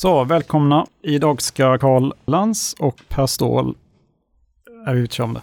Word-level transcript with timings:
Så, 0.00 0.24
välkomna. 0.24 0.86
Idag 1.02 1.42
ska 1.42 1.78
Karl 1.78 2.12
Lans 2.26 2.74
och 2.78 3.00
Per 3.08 3.26
Ståhl... 3.26 3.74
Jag 4.86 4.94
vet 4.94 5.02
inte 5.02 5.22
om 5.22 5.34
det. 5.34 5.42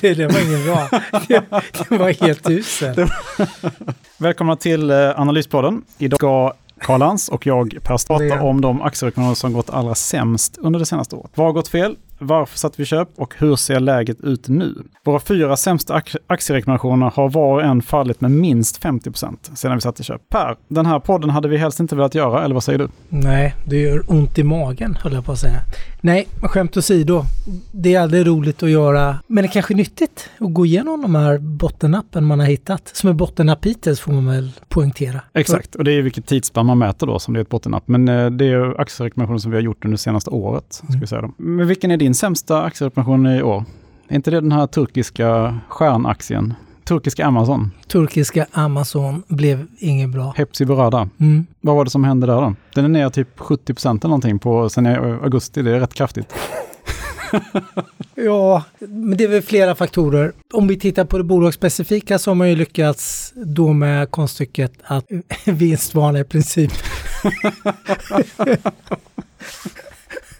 det, 0.00 0.14
det 0.14 0.26
var 0.26 0.48
ingen 0.48 0.64
bra. 0.64 0.88
Det, 1.28 1.44
det 1.88 1.98
var 1.98 2.24
helt 2.24 2.50
uselt. 2.50 3.10
Välkomna 4.18 4.56
till 4.56 4.90
eh, 4.90 5.20
Analyspodden. 5.20 5.82
Idag 5.98 6.18
ska 6.18 6.52
Karl 6.80 6.98
Lans 6.98 7.28
och 7.28 7.46
jag, 7.46 7.70
Per, 7.70 8.06
prata 8.06 8.42
om 8.42 8.60
de 8.60 8.82
aktierekommendationer 8.82 9.34
som 9.34 9.52
gått 9.52 9.70
allra 9.70 9.94
sämst 9.94 10.58
under 10.58 10.78
det 10.78 10.86
senaste 10.86 11.16
året. 11.16 11.30
Vad 11.34 11.46
har 11.46 11.52
gått 11.52 11.68
fel? 11.68 11.96
Varför 12.20 12.58
satt 12.58 12.80
vi 12.80 12.84
köp 12.84 13.08
och 13.16 13.34
hur 13.38 13.56
ser 13.56 13.80
läget 13.80 14.20
ut 14.20 14.48
nu? 14.48 14.74
Våra 15.04 15.20
fyra 15.20 15.56
sämsta 15.56 15.94
ak- 15.94 16.16
aktierekommendationer 16.26 17.10
har 17.14 17.28
var 17.30 17.54
och 17.54 17.62
en 17.62 17.82
fallit 17.82 18.20
med 18.20 18.30
minst 18.30 18.82
50% 18.82 19.36
sedan 19.54 19.74
vi 19.74 19.80
satte 19.80 20.02
köp. 20.02 20.28
Per, 20.28 20.56
den 20.68 20.86
här 20.86 20.98
podden 21.00 21.30
hade 21.30 21.48
vi 21.48 21.56
helst 21.56 21.80
inte 21.80 21.96
velat 21.96 22.14
göra, 22.14 22.44
eller 22.44 22.54
vad 22.54 22.64
säger 22.64 22.78
du? 22.78 22.88
Nej, 23.08 23.54
det 23.64 23.76
gör 23.76 24.02
ont 24.08 24.38
i 24.38 24.42
magen 24.42 24.98
höll 25.02 25.12
jag 25.12 25.24
på 25.24 25.32
att 25.32 25.38
säga. 25.38 25.60
Nej, 26.00 26.28
skämt 26.42 26.76
åsido. 26.76 27.22
Det 27.72 27.94
är 27.94 28.00
aldrig 28.00 28.26
roligt 28.26 28.62
att 28.62 28.70
göra, 28.70 29.16
men 29.26 29.42
det 29.44 29.48
är 29.48 29.52
kanske 29.52 29.74
nyttigt 29.74 30.30
att 30.38 30.54
gå 30.54 30.66
igenom 30.66 31.02
de 31.02 31.14
här 31.14 31.38
bottennappen 31.38 32.24
man 32.24 32.40
har 32.40 32.46
hittat. 32.46 32.90
Som 32.96 33.10
är 33.10 33.14
bottennapp 33.14 33.66
hittills 33.66 34.00
får 34.00 34.12
man 34.12 34.26
väl 34.26 34.52
poängtera. 34.68 35.20
Exakt, 35.34 35.74
och 35.74 35.84
det 35.84 35.92
är 35.92 36.02
vilket 36.02 36.26
tidsspann 36.26 36.66
man 36.66 36.78
mäter 36.78 37.06
då 37.06 37.18
som 37.18 37.34
det 37.34 37.40
är 37.40 37.42
ett 37.42 37.48
bottennapp. 37.48 37.82
Men 37.88 38.08
eh, 38.08 38.30
det 38.30 38.44
är 38.44 38.80
aktierekommendationer 38.80 39.38
som 39.38 39.50
vi 39.50 39.56
har 39.56 39.62
gjort 39.62 39.84
under 39.84 39.94
det 39.94 39.98
senaste 40.02 40.30
året. 40.30 40.64
Ska 40.70 40.86
Mm. 40.88 41.00
vi 41.00 41.06
säga 41.06 41.20
då. 41.22 41.30
Men 41.36 41.66
vilken 41.66 41.90
är 41.90 41.96
din 41.96 42.09
sämsta 42.14 42.62
aktierekommendation 42.62 43.26
i 43.26 43.42
år? 43.42 43.64
Är 44.08 44.14
inte 44.14 44.30
det 44.30 44.40
den 44.40 44.52
här 44.52 44.66
turkiska 44.66 45.58
stjärnaktien? 45.68 46.54
Turkiska 46.84 47.26
Amazon, 47.26 47.70
Turkiska 47.88 48.46
Amazon 48.52 49.22
blev 49.28 49.66
inget 49.78 50.10
bra. 50.10 50.34
Hepsi 50.36 50.64
Burada. 50.64 51.08
Mm. 51.20 51.46
Vad 51.60 51.76
var 51.76 51.84
det 51.84 51.90
som 51.90 52.04
hände 52.04 52.26
där 52.26 52.40
då? 52.40 52.54
Den 52.74 52.84
är 52.84 52.88
ner 52.88 53.10
typ 53.10 53.38
70 53.38 53.86
eller 53.86 54.08
någonting 54.08 54.38
på 54.38 54.68
sen 54.68 54.86
i 54.86 54.96
augusti. 54.96 55.62
Det 55.62 55.70
är 55.70 55.80
rätt 55.80 55.94
kraftigt. 55.94 56.34
Ja, 58.14 58.62
men 58.78 59.16
det 59.16 59.24
är 59.24 59.28
väl 59.28 59.42
flera 59.42 59.74
faktorer. 59.74 60.32
Om 60.52 60.68
vi 60.68 60.78
tittar 60.78 61.04
på 61.04 61.18
det 61.18 61.24
bolagsspecifika 61.24 62.18
så 62.18 62.30
har 62.30 62.34
man 62.34 62.48
ju 62.48 62.56
lyckats 62.56 63.32
då 63.36 63.72
med 63.72 64.10
konststycket 64.10 64.72
att 64.84 65.06
vinstvarna 65.44 66.18
i 66.18 66.24
princip 66.24 66.72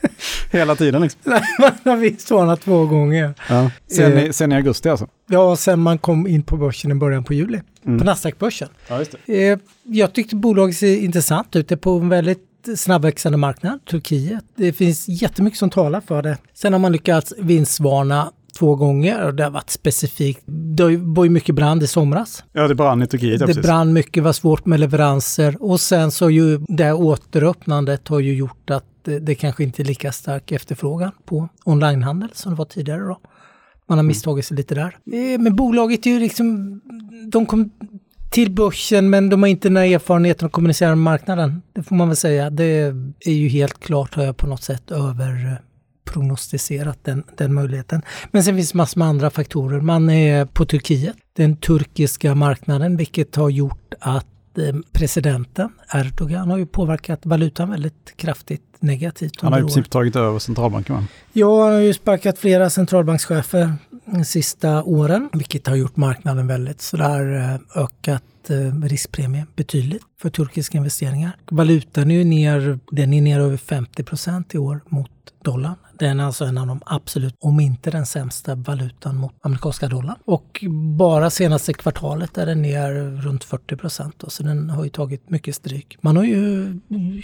Hela 0.51 0.77
tiden 0.77 1.03
liksom. 1.03 1.21
man 1.59 1.71
har 1.85 1.97
vinstvarnat 1.97 2.61
två 2.61 2.87
gånger. 2.87 3.35
Ja. 3.49 3.71
Sen, 3.87 4.13
Eh. 4.13 4.25
i, 4.25 4.33
sen 4.33 4.53
i 4.53 4.55
augusti 4.55 4.89
alltså. 4.89 5.09
Ja, 5.29 5.57
sen 5.57 5.81
man 5.81 5.99
kom 5.99 6.27
in 6.27 6.43
på 6.43 6.57
börsen 6.57 6.91
i 6.91 6.95
början 6.95 7.25
på 7.25 7.35
juli. 7.35 7.61
Mm. 7.87 7.99
På 7.99 8.05
Nasdaq-börsen. 8.05 8.69
Ja, 8.89 8.99
just 8.99 9.15
det. 9.27 9.51
Eh, 9.53 9.59
jag 9.83 10.13
tyckte 10.13 10.37
bolaget 10.37 10.77
ser 10.77 10.97
intressant 10.97 11.57
ut. 11.57 11.69
Det 11.69 11.75
är 11.75 11.77
på 11.77 11.91
en 11.99 12.09
väldigt 12.09 12.47
snabbväxande 12.77 13.39
marknad, 13.39 13.85
Turkiet. 13.91 14.45
Det 14.57 14.73
finns 14.73 15.09
jättemycket 15.09 15.59
som 15.59 15.71
talar 15.71 16.01
för 16.01 16.23
det. 16.23 16.39
Sen 16.55 16.73
har 16.73 16.81
man 16.81 16.93
lyckats 16.93 17.35
vinstvarna 17.39 18.33
två 18.59 18.77
gånger 18.77 19.23
och 19.27 19.35
det 19.35 19.43
har 19.45 19.51
varit 19.51 19.71
specifikt. 19.71 20.41
Det 20.47 20.97
var 20.97 21.25
ju 21.25 21.31
mycket 21.31 21.55
brand 21.55 21.83
i 21.83 21.87
somras. 21.87 22.45
Ja, 22.53 22.69
det 22.69 22.75
brann 22.75 23.03
i 23.03 23.07
Turkiet. 23.07 23.33
Ja, 23.41 23.47
Det 23.47 23.47
precis. 23.47 23.63
brann 23.63 23.93
mycket, 23.93 24.23
var 24.23 24.33
svårt 24.33 24.67
med 24.67 24.81
leveranser 24.81 25.57
och 25.63 25.81
sen 25.81 26.11
så 26.11 26.31
ju 26.31 26.59
det 26.69 26.93
återöppnandet 26.93 28.09
har 28.09 28.21
ju 28.21 28.35
gjort 28.35 28.71
att 28.71 28.85
det, 29.05 29.19
det 29.19 29.35
kanske 29.35 29.63
inte 29.63 29.83
är 29.83 29.85
lika 29.85 30.13
stark 30.13 30.53
efterfrågan 30.53 31.13
på 31.25 31.49
onlinehandel 31.65 32.31
som 32.33 32.53
det 32.53 32.59
var 32.59 32.65
tidigare 32.65 33.01
då. 33.01 33.21
Man 33.87 33.99
har 33.99 34.03
misstagit 34.03 34.47
sig 34.47 34.57
lite 34.57 34.75
där. 34.75 34.97
Men 35.39 35.57
bolaget 35.57 36.07
är 36.07 36.11
ju 36.11 36.21
liksom, 36.21 36.81
de 37.27 37.47
kom 37.47 37.71
till 38.31 38.51
börsen 38.51 39.11
men 39.11 39.29
de 39.31 39.43
har 39.43 39.49
inte 39.49 39.69
den 39.69 39.77
här 39.77 39.95
erfarenheten 39.95 40.47
att 40.47 40.53
kommunicera 40.53 40.89
med 40.89 40.99
marknaden. 40.99 41.63
Det 41.73 41.83
får 41.83 41.97
man 41.97 42.09
väl 42.09 42.17
säga. 42.17 42.51
Det 42.51 42.65
är 43.21 43.33
ju 43.33 43.49
helt 43.49 43.81
klart 43.81 44.15
har 44.15 44.25
jag 44.25 44.37
på 44.37 44.47
något 44.47 44.63
sätt 44.63 44.91
över 44.91 45.61
prognostiserat 46.05 46.99
den, 47.03 47.25
den 47.37 47.55
möjligheten. 47.55 48.03
Men 48.31 48.45
sen 48.45 48.57
finns 48.57 48.73
det 48.73 48.77
massor 48.77 48.99
med 48.99 49.09
andra 49.09 49.31
faktorer. 49.31 49.81
Man 49.81 50.11
är 50.11 50.45
på 50.45 50.65
Turkiet, 50.65 51.17
den 51.33 51.57
turkiska 51.57 52.35
marknaden, 52.35 52.97
vilket 52.97 53.37
har 53.37 53.51
gjort 53.51 53.95
att 54.01 54.59
eh, 54.59 54.75
presidenten 54.93 55.69
Erdogan 55.95 56.51
har 56.51 56.59
ju 56.59 56.67
påverkat 56.67 57.27
valutan 57.27 57.71
väldigt 57.71 58.17
kraftigt 58.17 58.70
negativt 58.83 59.41
Han 59.41 59.53
har 59.53 59.61
i 59.61 59.63
princip 59.63 59.91
tagit 59.91 60.17
över 60.17 60.39
centralbanken. 60.39 60.97
Va? 60.97 61.05
Ja, 61.33 61.65
han 61.65 61.73
har 61.73 61.81
ju 61.81 61.95
sparkat 61.95 62.39
flera 62.39 62.71
centralbankschefer 62.71 63.75
de 64.05 64.25
sista 64.25 64.83
åren, 64.83 65.29
vilket 65.33 65.67
har 65.67 65.77
gjort 65.77 65.97
marknaden 65.97 66.47
väldigt 66.47 66.81
sådär 66.81 67.37
eh, 67.37 67.83
ökat 67.83 68.23
eh, 68.51 68.83
riskpremie 68.83 69.47
betydligt 69.57 70.03
för 70.23 70.31
turkiska 70.31 70.79
investeringar. 70.79 71.37
Valutan 71.51 72.11
är 72.11 72.15
ju 72.15 72.25
ner, 72.25 72.79
den 72.91 73.13
är 73.13 73.21
ner 73.21 73.41
över 73.41 73.57
50 73.57 74.03
procent 74.03 74.55
i 74.55 74.59
år 74.59 74.81
mot 74.89 75.11
dollarn. 75.45 75.77
Den 76.01 76.21
är 76.21 76.25
alltså 76.25 76.45
en 76.45 76.59
av 76.59 76.67
de 76.67 76.81
absolut, 76.87 77.35
om 77.41 77.61
inte 77.61 77.91
den 77.91 78.07
sämsta 78.07 78.55
valutan 78.55 79.17
mot 79.17 79.33
amerikanska 79.43 79.89
dollarn. 79.89 80.17
Och 80.25 80.65
bara 80.99 81.31
senaste 81.31 81.73
kvartalet 81.73 82.39
är 82.39 82.47
den 82.47 82.63
ner 82.63 82.93
runt 83.23 83.45
40 83.45 83.77
procent. 83.77 84.25
Så 84.29 84.43
den 84.43 84.71
har 84.71 84.85
ju 84.85 84.91
tagit 84.91 85.31
mycket 85.31 85.55
stryk. 85.55 85.99
Man 86.01 86.17
har 86.17 86.25
ju 86.25 86.75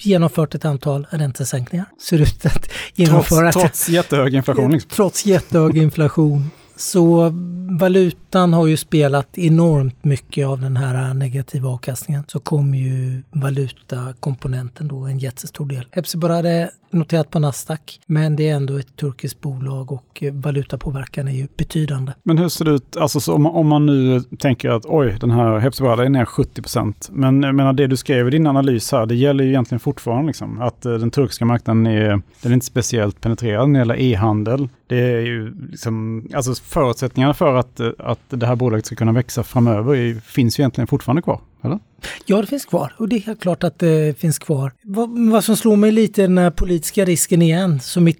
genomfört 0.00 0.54
ett 0.54 0.64
antal 0.64 1.06
räntesänkningar. 1.10 1.86
Ser 2.10 2.22
ut 2.22 2.46
att 2.46 2.68
genomföra 2.94 3.52
Trots, 3.52 3.62
trots 3.62 3.88
jättehög 3.88 4.34
inflation. 4.34 4.72
Liksom. 4.72 4.90
trots 4.94 5.26
jättehög 5.26 5.76
inflation. 5.76 6.50
Så 6.76 7.32
valutan 7.80 8.52
har 8.52 8.66
ju 8.66 8.76
spelat 8.76 9.38
enormt 9.38 10.04
mycket 10.04 10.46
av 10.46 10.60
den 10.60 10.76
här 10.76 11.14
negativa 11.14 11.68
avkastningen. 11.68 12.24
Så 12.28 12.40
kommer 12.40 12.78
ju 12.78 13.22
valutakomponenten 13.30 14.88
då 14.88 15.04
en 15.04 15.18
jättestor 15.18 15.66
del. 15.66 15.86
Hepsiburada 15.90 16.50
är 16.50 16.70
noterat 16.90 17.30
på 17.30 17.38
Nasdaq, 17.38 18.00
men 18.06 18.36
det 18.36 18.48
är 18.48 18.54
ändå 18.56 18.76
ett 18.78 18.96
turkiskt 18.96 19.40
bolag 19.40 19.92
och 19.92 20.22
eh, 20.22 20.32
valutapåverkan 20.34 21.28
är 21.28 21.32
ju 21.32 21.46
betydande. 21.56 22.12
Men 22.22 22.38
hur 22.38 22.48
ser 22.48 22.64
det 22.64 22.70
ut, 22.70 22.96
alltså 22.96 23.20
så 23.20 23.34
om, 23.34 23.42
man- 23.42 23.52
om 23.54 23.66
man 23.68 23.86
nu 23.86 24.20
tänker 24.38 24.70
att 24.70 24.82
oj, 24.86 25.16
den 25.20 25.30
här 25.30 25.58
Hepsiburada 25.58 26.04
är 26.04 26.08
ner 26.08 26.24
70 26.24 26.62
procent. 26.62 27.08
Men 27.12 27.42
jag 27.42 27.54
menar, 27.54 27.72
det 27.72 27.86
du 27.86 27.96
skrev 27.96 28.28
i 28.28 28.30
din 28.30 28.46
analys 28.46 28.92
här, 28.92 29.06
det 29.06 29.14
gäller 29.14 29.44
ju 29.44 29.50
egentligen 29.50 29.80
fortfarande 29.80 30.26
liksom, 30.26 30.60
att 30.60 30.86
eh, 30.86 30.92
den 30.94 31.10
turkiska 31.10 31.44
marknaden 31.44 31.86
är, 31.86 32.08
den 32.42 32.52
är 32.52 32.54
inte 32.54 32.66
speciellt 32.66 33.20
penetrerad 33.20 33.68
när 33.68 33.78
det 33.78 33.78
gäller 33.78 34.00
e-handel. 34.12 34.68
Det 34.86 34.96
är 34.98 35.20
ju 35.20 35.54
liksom, 35.70 36.26
alltså 36.34 36.54
förutsättningarna 36.54 37.34
för 37.34 37.54
att, 37.54 37.80
eh, 37.80 37.88
att 37.98 38.20
det 38.28 38.46
här 38.46 38.56
bolaget 38.56 38.86
ska 38.86 38.96
kunna 38.96 39.12
växa 39.12 39.42
framöver 39.42 39.94
är, 39.96 40.14
finns 40.14 40.58
ju 40.58 40.62
egentligen 40.62 40.86
fortfarande 40.86 41.22
kvar, 41.22 41.40
eller? 41.62 41.78
Ja, 42.26 42.40
det 42.40 42.46
finns 42.46 42.64
kvar 42.64 42.92
och 42.98 43.08
det 43.08 43.16
är 43.16 43.20
helt 43.20 43.40
klart 43.42 43.64
att 43.64 43.78
det 43.78 44.18
finns 44.18 44.38
kvar. 44.38 44.72
Vad, 44.82 45.30
vad 45.30 45.44
som 45.44 45.56
slår 45.56 45.76
mig 45.76 45.92
lite 45.92 46.22
är 46.22 46.28
den 46.28 46.38
här 46.38 46.50
politiska 46.76 47.04
risken 47.04 47.42
igen. 47.42 47.80
Så 47.80 48.00
mitt 48.00 48.18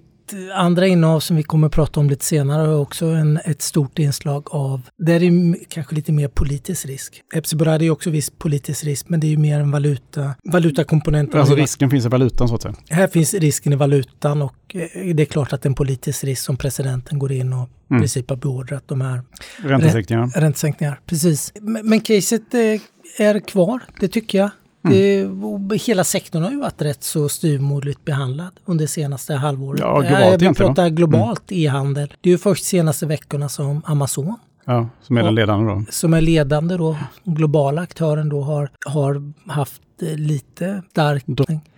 andra 0.55 0.87
innehav 0.87 1.19
som 1.19 1.35
vi 1.35 1.43
kommer 1.43 1.67
att 1.67 1.73
prata 1.73 1.99
om 1.99 2.09
lite 2.09 2.25
senare 2.25 2.67
har 2.67 2.79
också 2.79 3.05
en, 3.05 3.37
ett 3.45 3.61
stort 3.61 3.99
inslag 3.99 4.47
av, 4.51 4.81
där 4.97 5.23
är 5.23 5.31
det 5.51 5.65
kanske 5.69 5.95
lite 5.95 6.11
mer 6.11 6.27
politisk 6.27 6.85
risk. 6.85 7.21
Epsiburada 7.35 7.85
är 7.85 7.89
också 7.89 8.09
viss 8.09 8.29
politisk 8.29 8.83
risk, 8.83 9.09
men 9.09 9.19
det 9.19 9.27
är 9.27 9.29
ju 9.29 9.37
mer 9.37 9.59
en 9.59 9.71
valuta, 9.71 10.35
valutakomponenten. 10.51 11.39
Alltså 11.39 11.55
risken 11.55 11.89
finns 11.89 12.05
i 12.05 12.09
valutan 12.09 12.47
så 12.47 12.55
att 12.55 12.61
säga. 12.61 12.75
Här 12.89 13.07
finns 13.07 13.33
risken 13.33 13.73
i 13.73 13.75
valutan 13.75 14.41
och 14.41 14.75
eh, 14.75 15.15
det 15.15 15.23
är 15.23 15.25
klart 15.25 15.53
att 15.53 15.65
en 15.65 15.73
politisk 15.73 16.23
risk 16.23 16.41
som 16.43 16.57
presidenten 16.57 17.19
går 17.19 17.31
in 17.31 17.53
och 17.53 17.69
i 17.69 17.93
Mm. 17.93 18.01
princip 18.01 18.29
har 18.29 18.37
beordrat 18.37 18.83
de 18.87 19.01
här 19.01 19.21
Räntesänkningar. 19.57 20.27
Räntesänkningar, 20.35 20.99
precis. 21.05 21.53
Men, 21.61 21.89
men 21.89 22.01
caset 22.01 22.53
eh, 22.53 22.81
är 23.27 23.39
kvar, 23.39 23.79
det 23.99 24.07
tycker 24.07 24.37
jag. 24.37 24.49
Det, 24.91 25.25
och 25.25 25.75
hela 25.75 26.03
sektorn 26.03 26.43
har 26.43 26.51
ju 26.51 26.59
varit 26.59 26.81
rätt 26.81 27.03
så 27.03 27.29
styvmoderligt 27.29 28.05
behandlad 28.05 28.51
under 28.65 28.87
senaste 28.87 29.33
halvåret. 29.33 29.79
Ja, 29.79 29.99
globalt 29.99 30.41
Eh, 30.41 30.49
Vi 30.49 30.55
pratar 30.55 30.83
va? 30.83 30.89
globalt 30.89 31.43
e-handel. 31.51 32.13
Det 32.21 32.29
är 32.29 32.31
ju 32.31 32.37
först 32.37 32.63
senaste 32.65 33.05
veckorna 33.05 33.49
som 33.49 33.81
Amazon, 33.85 34.35
Ja, 34.65 34.89
som 35.01 35.17
är 35.17 35.23
den 35.23 35.35
ledande 35.35 35.73
då. 35.73 35.83
som 35.89 36.13
är 36.13 36.21
ledande 36.21 36.77
då, 36.77 36.97
globala 37.23 37.81
aktören 37.81 38.29
då, 38.29 38.41
har, 38.41 38.69
har 38.85 39.33
haft 39.51 39.81
eh, 40.01 40.15
lite 40.17 40.81
stark... 40.91 41.23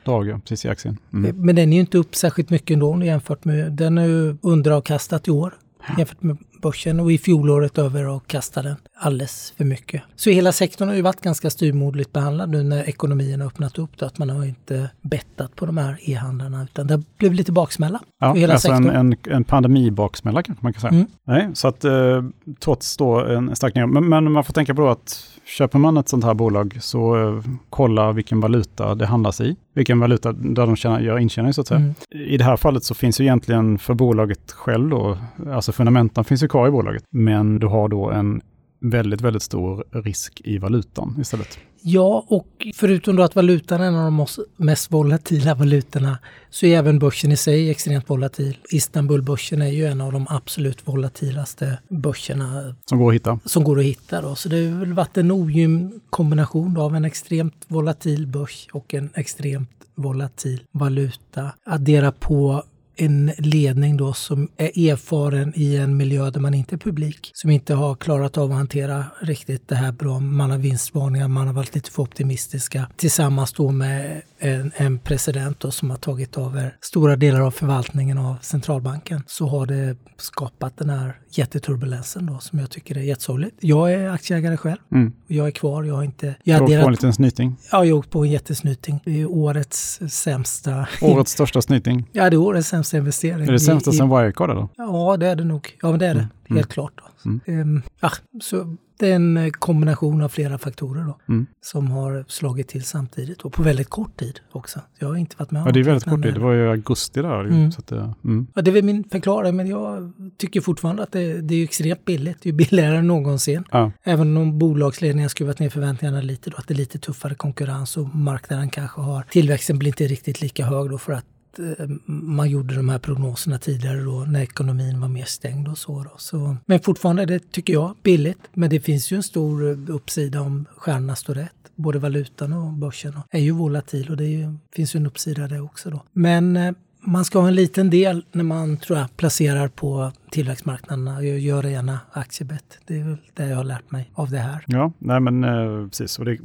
Drag, 0.06 0.28
ja, 0.28 0.40
precis 0.40 0.66
i 0.66 0.70
aktien. 0.70 0.98
Mm. 1.14 1.36
Men 1.46 1.56
den 1.56 1.70
är 1.70 1.74
ju 1.74 1.80
inte 1.80 1.98
upp 1.98 2.16
särskilt 2.16 2.50
mycket 2.50 2.74
ändå 2.74 3.04
jämfört 3.04 3.46
med... 3.46 3.72
Den 3.72 3.98
är 3.98 4.06
ju 4.06 4.38
underavkastat 4.42 5.28
i 5.28 5.32
år 5.32 5.54
jämfört 5.98 6.24
med 6.24 6.38
börsen 6.62 7.00
och 7.00 7.12
i 7.12 7.18
fjolåret 7.18 7.78
överavkastade 7.78 8.70
den 8.70 8.78
alldeles 8.98 9.54
för 9.58 9.66
mycket. 9.66 10.02
Så 10.16 10.30
hela 10.30 10.52
sektorn 10.52 10.88
har 10.88 10.96
ju 10.96 11.02
varit 11.02 11.22
ganska 11.22 11.50
styrmodligt 11.50 12.14
behandlad 12.14 12.50
nu 12.50 12.64
när 12.64 12.90
ekonomin 12.90 13.42
har 13.42 13.48
öppnat 13.48 13.78
upp. 13.80 13.98
Då, 13.98 14.06
att 14.06 14.18
man 14.18 14.30
har 14.30 14.46
inte 14.46 14.90
bettat 15.02 15.56
på 15.56 15.66
de 15.66 15.78
här 15.78 15.98
e-handlarna 16.02 16.64
utan 16.64 16.88
det 16.88 16.94
har 16.94 17.04
blivit 17.18 17.38
lite 17.38 17.52
baksmälla 17.52 18.00
Ja, 18.20 18.34
hela 18.34 18.54
alltså 18.54 18.72
en, 18.72 18.84
sektorn. 18.84 18.96
en, 18.96 19.34
en 19.36 19.44
pandemibaksmälla 19.44 20.44
kanske 20.44 20.64
man 20.66 20.74
kan 20.74 20.82
säga. 20.82 20.94
Mm. 20.94 21.08
Nej, 21.28 21.50
så 21.54 21.68
att 21.68 21.84
eh, 21.86 22.24
trots 22.60 22.98
då 22.98 23.26
en 23.26 23.56
stark 23.56 23.76
nedgång. 23.76 23.94
Men, 23.94 24.10
men 24.10 24.32
man 24.32 24.44
får 24.44 24.54
tänka 24.54 24.76
på 24.76 24.82
då 24.82 24.90
att 24.90 25.26
köper 25.50 25.80
man 25.80 25.98
ett 25.98 26.10
sånt 26.10 26.24
här 26.24 26.34
bolag 26.34 26.78
så 26.82 27.28
eh, 27.28 27.44
kolla 27.70 28.12
vilken 28.12 28.40
valuta 28.40 28.96
det 28.96 29.06
handlas 29.06 29.42
i. 29.42 29.56
Vilken 29.76 30.00
valuta 30.00 30.32
där 30.32 30.66
de 30.66 30.76
tjänar, 30.76 31.00
gör 31.00 31.18
intjäning 31.18 31.54
så 31.54 31.62
att 31.62 31.68
säga. 31.68 31.80
Mm. 31.80 31.94
I 32.10 32.38
det 32.38 32.44
här 32.44 32.58
fallet 32.58 32.84
så 32.84 32.96
finns 32.96 33.22
ju 33.22 33.24
egentligen 33.24 33.78
för 33.78 33.94
bolaget 33.94 34.52
själv 34.52 34.90
då, 34.90 35.18
alltså 35.52 35.72
fundamenten 35.72 36.24
finns 36.24 36.44
ju 36.44 36.48
kvar 36.48 36.68
i 36.68 36.72
bolaget. 36.72 37.04
Men 37.12 37.60
du 37.60 37.68
har 37.68 37.88
då 37.90 38.12
en 38.12 38.42
väldigt, 38.82 39.22
väldigt 39.22 39.44
stor 39.44 39.84
risk 39.92 40.42
i 40.44 40.58
valutan 40.58 41.16
istället. 41.22 41.60
Ja, 41.82 42.26
och 42.28 42.68
förutom 42.76 43.16
då 43.16 43.24
att 43.24 43.36
valutan 43.36 43.82
är 43.82 43.86
en 43.86 43.96
av 43.96 44.12
de 44.12 44.26
mest 44.58 44.92
volatila 44.92 45.56
valutorna 45.56 46.18
så 46.50 46.66
är 46.66 46.78
även 46.78 47.00
börsen 47.00 47.32
i 47.32 47.38
sig 47.38 47.70
extremt 47.70 48.10
volatil. 48.10 48.58
Istanbulbörsen 48.70 49.62
är 49.62 49.68
ju 49.68 49.86
en 49.86 50.02
av 50.02 50.12
de 50.12 50.28
absolut 50.30 50.88
volatilaste 50.88 51.80
börserna. 51.90 52.76
Som 52.86 53.00
går 53.00 53.10
att 53.10 53.16
hitta. 53.16 53.40
Som 53.46 53.64
går 53.64 53.80
att 53.80 53.86
hitta 53.86 54.22
då. 54.22 54.36
Så 54.36 54.50
det 54.50 54.70
har 54.70 54.80
väl 54.80 54.94
varit 54.94 55.18
en 55.18 55.32
ogynn 55.32 56.02
kombination 56.10 56.78
av 56.78 56.96
en 56.96 57.06
extremt 57.06 57.66
volatil 57.68 58.28
börs 58.28 58.68
och 58.72 58.94
en 58.94 59.10
extremt 59.16 59.70
volatil 59.96 60.64
valuta. 60.72 61.52
Addera 61.66 62.12
på 62.12 62.64
en 63.00 63.32
ledning 63.38 63.98
då 63.98 64.14
som 64.14 64.50
är 64.58 64.92
erfaren 64.92 65.54
i 65.56 65.76
en 65.76 65.98
miljö 65.98 66.30
där 66.30 66.40
man 66.40 66.54
inte 66.54 66.76
är 66.76 66.78
publik, 66.78 67.32
som 67.34 67.50
inte 67.50 67.74
har 67.74 67.96
klarat 67.96 68.38
av 68.38 68.52
att 68.52 68.58
hantera 68.58 69.06
riktigt 69.22 69.68
det 69.68 69.76
här 69.76 69.92
bra. 69.92 70.20
Man 70.20 70.52
har 70.52 70.58
vinstvarningar, 70.58 71.28
man 71.28 71.48
har 71.48 71.54
varit 71.54 71.76
lite 71.76 71.92
för 71.92 72.04
optimistiska 72.04 72.88
tillsammans 72.98 73.54
då 73.54 73.72
med 73.72 74.22
en, 74.40 74.72
en 74.76 75.00
president 75.00 75.60
då 75.60 75.72
som 75.72 75.90
har 75.90 75.98
tagit 75.98 76.38
över 76.38 76.76
stora 76.82 77.16
delar 77.16 77.42
av 77.42 77.52
förvaltningen 77.52 78.18
av 78.18 78.36
centralbanken 78.42 79.24
så 79.28 79.48
har 79.48 79.66
det 79.66 79.98
skapat 80.18 80.78
den 80.78 80.90
här 80.90 81.16
jätteturbulensen 81.32 82.26
då 82.26 82.40
som 82.40 82.60
jag 82.60 82.70
tycker 82.70 82.98
är 82.98 83.02
jättesorgligt. 83.02 83.56
Jag 83.60 83.94
är 83.94 84.10
aktieägare 84.10 84.58
själv. 84.58 84.78
Mm. 84.92 85.14
Jag 85.28 85.48
är 85.48 85.52
kvar. 85.52 85.84
Jag 85.84 85.96
har 85.96 86.04
inte... 86.04 86.36
Jag 86.44 86.56
har 86.56 86.64
åkt 86.64 86.82
på 86.82 86.88
en 86.88 86.92
liten 86.92 87.14
snyting? 87.14 87.56
Ja, 87.72 87.86
jag 87.86 87.96
har 87.96 88.00
åkt 88.00 88.10
på 88.10 88.24
en 88.24 88.32
jättesnyting. 88.32 89.00
Det 89.06 89.22
är 89.22 89.32
årets 89.32 90.00
sämsta... 90.10 90.88
Årets 91.02 91.32
största 91.32 91.62
snyting? 91.62 92.10
Ja, 92.12 92.30
det 92.30 92.36
är 92.36 92.38
årets 92.38 92.68
sämsta 92.68 92.89
investering. 92.94 93.48
Är 93.48 93.52
det 93.52 93.60
sämsta 93.60 93.92
sen 93.92 94.10
Wirecard 94.10 94.50
eller? 94.50 94.68
Ja, 94.78 95.18
det 95.18 95.28
är 95.28 95.36
det 95.36 95.44
nog. 95.44 95.78
Ja, 95.82 95.90
men 95.90 96.00
det 96.00 96.08
är 96.08 96.14
det. 96.14 96.20
Mm. 96.20 96.32
Helt 96.46 96.52
mm. 96.52 96.68
klart. 96.68 96.94
Då. 96.96 97.30
Mm. 97.30 97.62
Um, 97.62 97.82
ja, 98.00 98.12
så 98.42 98.76
det 99.00 99.12
är 99.12 99.16
en 99.16 99.38
eh, 99.38 99.50
kombination 99.50 100.22
av 100.22 100.30
flera 100.30 100.58
faktorer 100.58 101.04
då, 101.04 101.20
mm. 101.30 101.46
som 101.62 101.92
har 101.92 102.26
slagit 102.28 102.68
till 102.68 102.84
samtidigt 102.84 103.42
och 103.42 103.54
på 103.54 103.64
väldigt 103.64 103.90
kort 103.90 104.18
tid 104.18 104.40
också. 104.52 104.80
Jag 105.00 105.08
har 105.08 105.16
inte 105.16 105.36
varit 105.40 105.52
med 105.52 105.62
om 105.62 105.68
Ja, 105.68 105.72
det 105.72 105.80
är 105.80 105.84
väldigt 105.84 106.10
kort 106.10 106.24
tid. 106.24 106.34
Det 106.34 106.40
var 106.40 106.54
ju 106.54 106.70
augusti 106.70 107.22
där. 107.22 107.40
Mm. 107.40 107.72
Så 107.72 107.80
att, 107.80 107.92
mm. 107.92 108.48
Ja, 108.56 108.62
det 108.62 108.72
är 108.72 108.74
väl 108.74 108.84
min 108.84 109.04
förklaring, 109.04 109.56
men 109.56 109.68
jag 109.68 110.14
tycker 110.38 110.62
fortfarande 110.62 111.04
att 111.04 111.12
det, 111.12 111.42
det 111.42 111.56
är 111.56 111.64
extremt 111.64 112.06
billigt. 112.06 112.38
Det 112.42 112.50
är 112.50 112.54
billigare 112.54 112.98
än 112.98 113.08
någonsin. 113.08 113.64
Ja. 113.72 113.92
Även 114.04 114.38
om 114.38 114.60
bolagsledningen 114.60 115.30
skruvat 115.30 115.60
ner 115.60 115.70
förväntningarna 115.70 116.22
lite 116.22 116.50
då, 116.50 116.58
att 116.58 116.68
det 116.68 116.74
är 116.74 116.78
lite 116.78 117.00
tuffare 117.00 117.36
konkurrens 117.36 117.98
och 117.98 118.16
marknaden 118.16 118.70
kanske 118.70 119.02
har, 119.02 119.24
tillväxten 119.24 119.80
blir 119.80 119.90
inte 119.90 120.08
riktigt 120.08 120.42
lika 120.42 120.66
hög 120.66 120.90
då 120.90 120.98
för 120.98 121.14
att 121.14 121.26
Eh, 121.60 121.90
man 122.06 122.50
gjorde 122.50 122.76
de 122.76 122.90
här 122.90 123.00
prognoserna 123.00 123.60
tidigare 123.60 124.02
då 124.02 124.26
när 124.28 124.42
ekonomin 124.42 125.00
var 125.00 125.08
mer 125.08 125.26
stängd 125.26 125.68
och 125.68 125.78
så. 125.78 126.04
Då. 126.04 126.14
så 126.18 126.58
men 126.66 126.80
fortfarande 126.80 127.22
är 127.22 127.26
det, 127.26 127.52
tycker 127.52 127.74
jag, 127.74 127.96
billigt. 128.04 128.50
Men 128.54 128.70
det 128.70 128.80
finns 128.80 129.12
ju 129.12 129.18
en 129.18 129.24
stor 129.24 129.90
uppsida 129.92 130.42
om 130.42 130.66
stjärnorna 130.78 131.16
står 131.16 131.34
rätt. 131.34 131.52
Både 131.76 132.00
valutan 132.00 132.54
och 132.54 132.74
börsen 132.74 133.14
är 133.32 133.40
ju 133.40 133.52
volatil 133.52 134.10
och 134.10 134.18
det 134.18 134.26
ju, 134.26 134.58
finns 134.76 134.96
ju 134.96 134.98
en 134.98 135.06
uppsida 135.06 135.48
där 135.48 135.62
också. 135.62 135.90
Då. 135.90 136.04
Men 136.14 136.58
eh, 136.58 136.74
man 137.02 137.26
ska 137.26 137.40
ha 137.40 137.48
en 137.48 137.56
liten 137.56 137.90
del 137.90 138.26
när 138.32 138.44
man 138.44 138.78
tror 138.78 139.00
jag, 139.00 139.18
placerar 139.18 139.68
på 139.68 140.12
tillväxtmarknaderna. 140.32 141.18
och 141.18 141.24
gör 141.24 141.64
gärna 141.64 142.00
aktiebett. 142.12 142.80
Det 142.88 143.00
är 143.00 143.04
väl 143.04 143.18
det 143.34 143.48
jag 143.48 143.58
har 143.58 143.64
lärt 143.64 143.92
mig 143.92 144.12
av 144.14 144.30
det 144.30 144.38
här. 144.38 144.64
Ja, 144.68 144.92
nej 145.00 145.20
men 145.20 145.44
eh, 145.44 145.88
precis. 145.88 146.20
Och 146.20 146.26
det, 146.26 146.38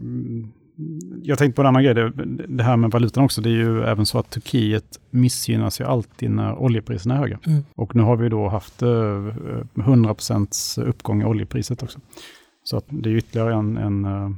jag 1.23 1.39
tänkte 1.39 1.57
på 1.57 1.63
en 1.63 1.67
annan 1.67 1.83
grej, 1.83 1.95
det, 1.95 2.13
det, 2.49 2.63
här 2.63 2.77
med 2.77 2.91
valutan 2.91 3.25
också. 3.25 3.41
Det 3.41 3.49
är 3.49 3.55
ju 3.55 3.83
även 3.83 4.07
så 4.07 4.19
att 4.19 4.31
Turkiet 4.31 5.01
missgynnas 5.11 5.81
ju 5.81 5.85
alltid 5.85 6.31
när 6.31 6.55
oljepriserna 6.55 7.15
är 7.15 7.19
höga. 7.19 7.39
Mm. 7.47 7.65
Och 7.75 7.97
nu 7.97 8.03
har 8.03 8.17
vi 8.17 8.29
då 8.29 8.49
haft 8.49 8.83
eh, 8.83 8.89
100% 8.89 10.83
uppgång 10.83 11.23
i 11.23 11.25
oljepriset 11.25 11.83
också. 11.83 11.99
Så 12.65 12.77
att 12.77 12.85
det 12.89 13.11
är 13.11 13.15
ytterligare 13.15 13.55
en, 13.55 13.77
en, 13.77 14.05
eh, 14.05 14.31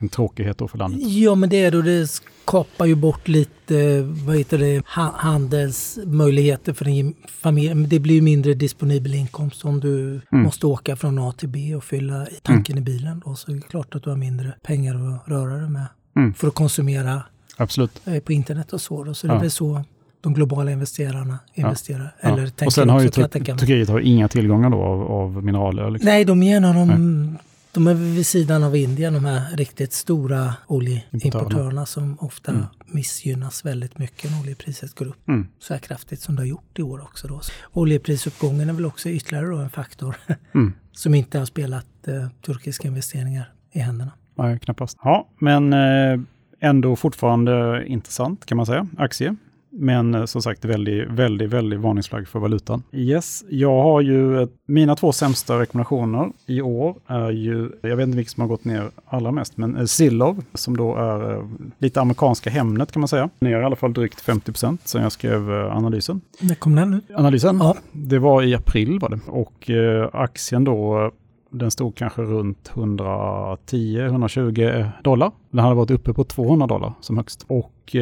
en 0.00 0.08
tråkighet 0.08 0.58
då 0.58 0.68
för 0.68 0.78
landet. 0.78 1.00
Ja, 1.02 1.34
men 1.34 1.48
det 1.48 1.64
är 1.64 1.70
då 1.70 1.82
det 1.82 2.06
skapar 2.06 2.86
ju 2.86 2.94
bort 2.94 3.28
lite, 3.28 4.02
vad 4.02 4.36
heter 4.36 4.58
det, 4.58 4.82
handelsmöjligheter 5.14 6.72
för 6.72 6.88
en 6.88 7.14
familj. 7.28 7.86
Det 7.86 7.98
blir 7.98 8.14
ju 8.14 8.22
mindre 8.22 8.54
disponibel 8.54 9.14
inkomst 9.14 9.64
om 9.64 9.80
du 9.80 10.08
mm. 10.10 10.44
måste 10.44 10.66
åka 10.66 10.96
från 10.96 11.18
A 11.18 11.32
till 11.36 11.48
B 11.48 11.74
och 11.74 11.84
fylla 11.84 12.28
i 12.28 12.34
tanken 12.42 12.78
mm. 12.78 12.82
i 12.82 12.84
bilen. 12.84 13.22
Då, 13.24 13.34
så 13.34 13.50
är 13.50 13.54
det 13.54 13.60
klart 13.60 13.94
att 13.94 14.02
du 14.02 14.10
har 14.10 14.16
mindre 14.16 14.54
pengar 14.62 14.94
att 14.94 15.28
röra 15.28 15.56
dig 15.56 15.68
med 15.70 15.86
mm. 16.16 16.34
för 16.34 16.48
att 16.48 16.54
konsumera 16.54 17.22
Absolut. 17.56 18.00
Eh, 18.04 18.20
på 18.20 18.32
internet 18.32 18.72
och 18.72 18.80
så. 18.80 19.04
Då. 19.04 19.14
Så 19.14 19.26
det 19.26 19.32
är 19.32 19.40
väl 19.40 19.50
så 19.50 19.84
de 20.20 20.34
globala 20.34 20.70
investerarna 20.70 21.38
investerar. 21.54 22.14
Ja. 22.20 22.28
Eller 22.28 22.50
ja. 22.58 22.66
Och 22.66 22.72
sen 22.72 22.88
har 22.88 23.00
ju 23.02 23.08
Turkiet 23.08 23.88
har 23.88 24.00
inga 24.00 24.28
tillgångar 24.28 24.70
då 24.70 24.82
av, 24.82 25.02
av 25.02 25.44
mineraler. 25.44 25.90
Liksom. 25.90 26.08
Nej, 26.08 26.24
de 26.24 26.42
är 26.42 26.56
en 26.56 26.64
av 26.64 26.74
de 27.72 27.86
är 27.86 27.94
vid 27.94 28.26
sidan 28.26 28.64
av 28.64 28.76
Indien, 28.76 29.14
de 29.14 29.24
här 29.24 29.56
riktigt 29.56 29.92
stora 29.92 30.54
oljeimportörerna 30.66 31.86
som 31.86 32.18
ofta 32.20 32.52
mm. 32.52 32.64
missgynnas 32.86 33.64
väldigt 33.64 33.98
när 33.98 34.40
oljepriset 34.40 34.94
går 34.94 35.06
upp 35.06 35.28
mm. 35.28 35.46
så 35.58 35.74
här 35.74 35.80
kraftigt 35.80 36.20
som 36.20 36.36
det 36.36 36.42
har 36.42 36.46
gjort 36.46 36.78
i 36.78 36.82
år 36.82 37.02
också. 37.02 37.28
Då. 37.28 37.40
Oljeprisuppgången 37.72 38.68
är 38.68 38.72
väl 38.72 38.86
också 38.86 39.08
ytterligare 39.08 39.46
då 39.46 39.56
en 39.56 39.70
faktor 39.70 40.16
mm. 40.54 40.72
som 40.92 41.14
inte 41.14 41.38
har 41.38 41.46
spelat 41.46 42.08
eh, 42.08 42.28
turkiska 42.46 42.88
investeringar 42.88 43.52
i 43.72 43.78
händerna. 43.78 44.12
Nej, 44.34 44.58
knappast. 44.58 44.98
Ja, 45.02 45.28
men 45.38 45.72
eh, 45.72 46.20
ändå 46.60 46.96
fortfarande 46.96 47.84
intressant 47.86 48.46
kan 48.46 48.56
man 48.56 48.66
säga, 48.66 48.86
aktie. 48.98 49.36
Men 49.72 50.14
eh, 50.14 50.24
som 50.24 50.42
sagt, 50.42 50.64
väldigt, 50.64 51.08
väldigt, 51.08 51.50
väldigt 51.50 51.80
varningsflagg 51.80 52.28
för 52.28 52.38
valutan. 52.38 52.82
Yes, 52.92 53.44
jag 53.48 53.82
har 53.82 54.00
ju 54.00 54.48
mina 54.66 54.96
två 54.96 55.12
sämsta 55.12 55.60
rekommendationer 55.60 56.32
i 56.46 56.60
år 56.60 56.96
är 57.06 57.30
ju, 57.30 57.70
jag 57.82 57.96
vet 57.96 58.06
inte 58.06 58.16
vilket 58.16 58.32
som 58.32 58.40
har 58.40 58.48
gått 58.48 58.64
ner 58.64 58.90
allra 59.06 59.32
mest, 59.32 59.56
men 59.56 59.76
eh, 59.76 59.84
Zillov 59.84 60.44
som 60.54 60.76
då 60.76 60.96
är 60.96 61.32
eh, 61.32 61.44
lite 61.78 62.00
amerikanska 62.00 62.50
Hemnet 62.50 62.92
kan 62.92 63.00
man 63.00 63.08
säga. 63.08 63.30
Ner 63.40 63.60
i 63.60 63.64
alla 63.64 63.76
fall 63.76 63.92
drygt 63.92 64.20
50 64.20 64.52
procent 64.52 64.80
sen 64.84 65.02
jag 65.02 65.12
skrev 65.12 65.50
analysen. 65.50 66.20
När 66.40 66.54
kom 66.54 66.76
den 66.76 66.90
nu? 66.90 67.00
Analysen? 67.14 67.58
Ja. 67.60 67.76
Det 67.92 68.18
var 68.18 68.42
i 68.42 68.54
april 68.54 68.98
var 68.98 69.08
det. 69.08 69.20
Och 69.26 69.70
aktien 70.12 70.64
då 70.64 71.10
den 71.50 71.70
stod 71.70 71.94
kanske 71.94 72.22
runt 72.22 72.70
110-120 72.74 74.90
dollar. 75.02 75.30
Den 75.50 75.60
hade 75.60 75.74
varit 75.74 75.90
uppe 75.90 76.12
på 76.12 76.24
200 76.24 76.66
dollar 76.66 76.92
som 77.00 77.16
högst. 77.16 77.44
Och 77.48 77.96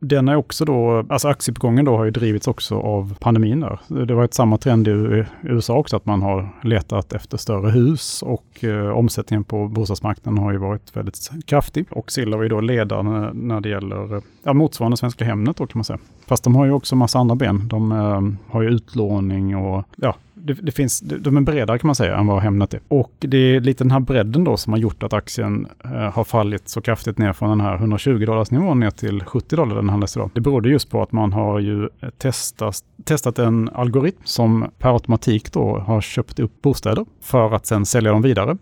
den 0.00 0.28
är 0.28 0.36
också 0.36 0.64
då, 0.64 1.04
alltså 1.08 1.28
aktieuppgången 1.28 1.84
då 1.84 1.96
har 1.96 2.04
ju 2.04 2.10
drivits 2.10 2.48
också 2.48 2.80
av 2.80 3.16
pandemin 3.20 3.60
där. 3.60 4.04
Det 4.04 4.14
var 4.14 4.24
ett 4.24 4.34
samma 4.34 4.58
trend 4.58 4.88
i 4.88 5.24
USA 5.42 5.74
också, 5.74 5.96
att 5.96 6.06
man 6.06 6.22
har 6.22 6.48
letat 6.62 7.12
efter 7.12 7.36
större 7.36 7.70
hus 7.70 8.22
och 8.22 8.64
eh, 8.64 8.88
omsättningen 8.88 9.44
på 9.44 9.68
bostadsmarknaden 9.68 10.42
har 10.42 10.52
ju 10.52 10.58
varit 10.58 10.96
väldigt 10.96 11.30
kraftig. 11.46 11.86
Och 11.90 12.12
Silla 12.12 12.36
var 12.36 12.42
ju 12.42 12.48
då 12.48 12.60
ledande 12.60 13.30
när 13.32 13.60
det 13.60 13.68
gäller 13.68 14.16
eh, 14.16 14.22
ja, 14.42 14.52
motsvarande 14.52 14.96
Svenska 14.96 15.24
Hemnet 15.24 15.56
då 15.56 15.66
kan 15.66 15.78
man 15.78 15.84
säga. 15.84 15.98
Fast 16.26 16.44
de 16.44 16.56
har 16.56 16.66
ju 16.66 16.72
också 16.72 16.96
massa 16.96 17.18
andra 17.18 17.34
ben. 17.34 17.68
De 17.68 17.92
eh, 17.92 18.52
har 18.52 18.62
ju 18.62 18.68
utlåning 18.68 19.56
och 19.56 19.84
ja, 19.96 20.14
det, 20.40 20.52
det, 20.52 20.72
finns, 20.72 21.00
de 21.00 21.36
är 21.36 21.40
bredare 21.40 21.78
kan 21.78 21.88
man 21.88 21.94
säga 21.94 22.16
än 22.16 22.26
vad 22.26 22.42
Hemnet 22.42 22.74
är. 22.74 22.80
Och 22.88 23.12
det 23.18 23.36
är 23.36 23.60
lite 23.60 23.84
den 23.84 23.90
här 23.90 24.00
bredden 24.00 24.44
då 24.44 24.56
som 24.56 24.72
har 24.72 24.80
gjort 24.80 25.02
att 25.02 25.12
aktien 25.12 25.66
eh, 25.84 25.90
har 25.90 26.24
fallit 26.24 26.68
så 26.68 26.80
kraftigt 26.80 27.18
ner 27.18 27.32
från 27.32 27.50
den 27.50 27.60
här 27.60 27.74
120 27.74 28.26
dollars 28.26 28.50
nivån 28.50 28.80
ner 28.80 28.90
till 28.90 29.24
70 29.24 29.56
dollar 29.56 29.76
den 29.76 29.88
handlas 29.88 30.16
idag. 30.16 30.30
Det 30.34 30.40
berodde 30.40 30.68
just 30.68 30.90
på 30.90 31.02
att 31.02 31.12
man 31.12 31.32
har 31.32 31.58
ju 31.58 31.88
testat, 32.18 32.76
testat 33.04 33.38
en 33.38 33.68
algoritm 33.68 34.20
som 34.24 34.70
per 34.78 34.92
automatik 34.92 35.52
då 35.52 35.78
har 35.78 36.00
köpt 36.00 36.38
upp 36.38 36.62
bostäder 36.62 37.06
för 37.20 37.54
att 37.54 37.66
sen 37.66 37.86
sälja 37.86 38.12
dem 38.12 38.22
vidare. 38.22 38.56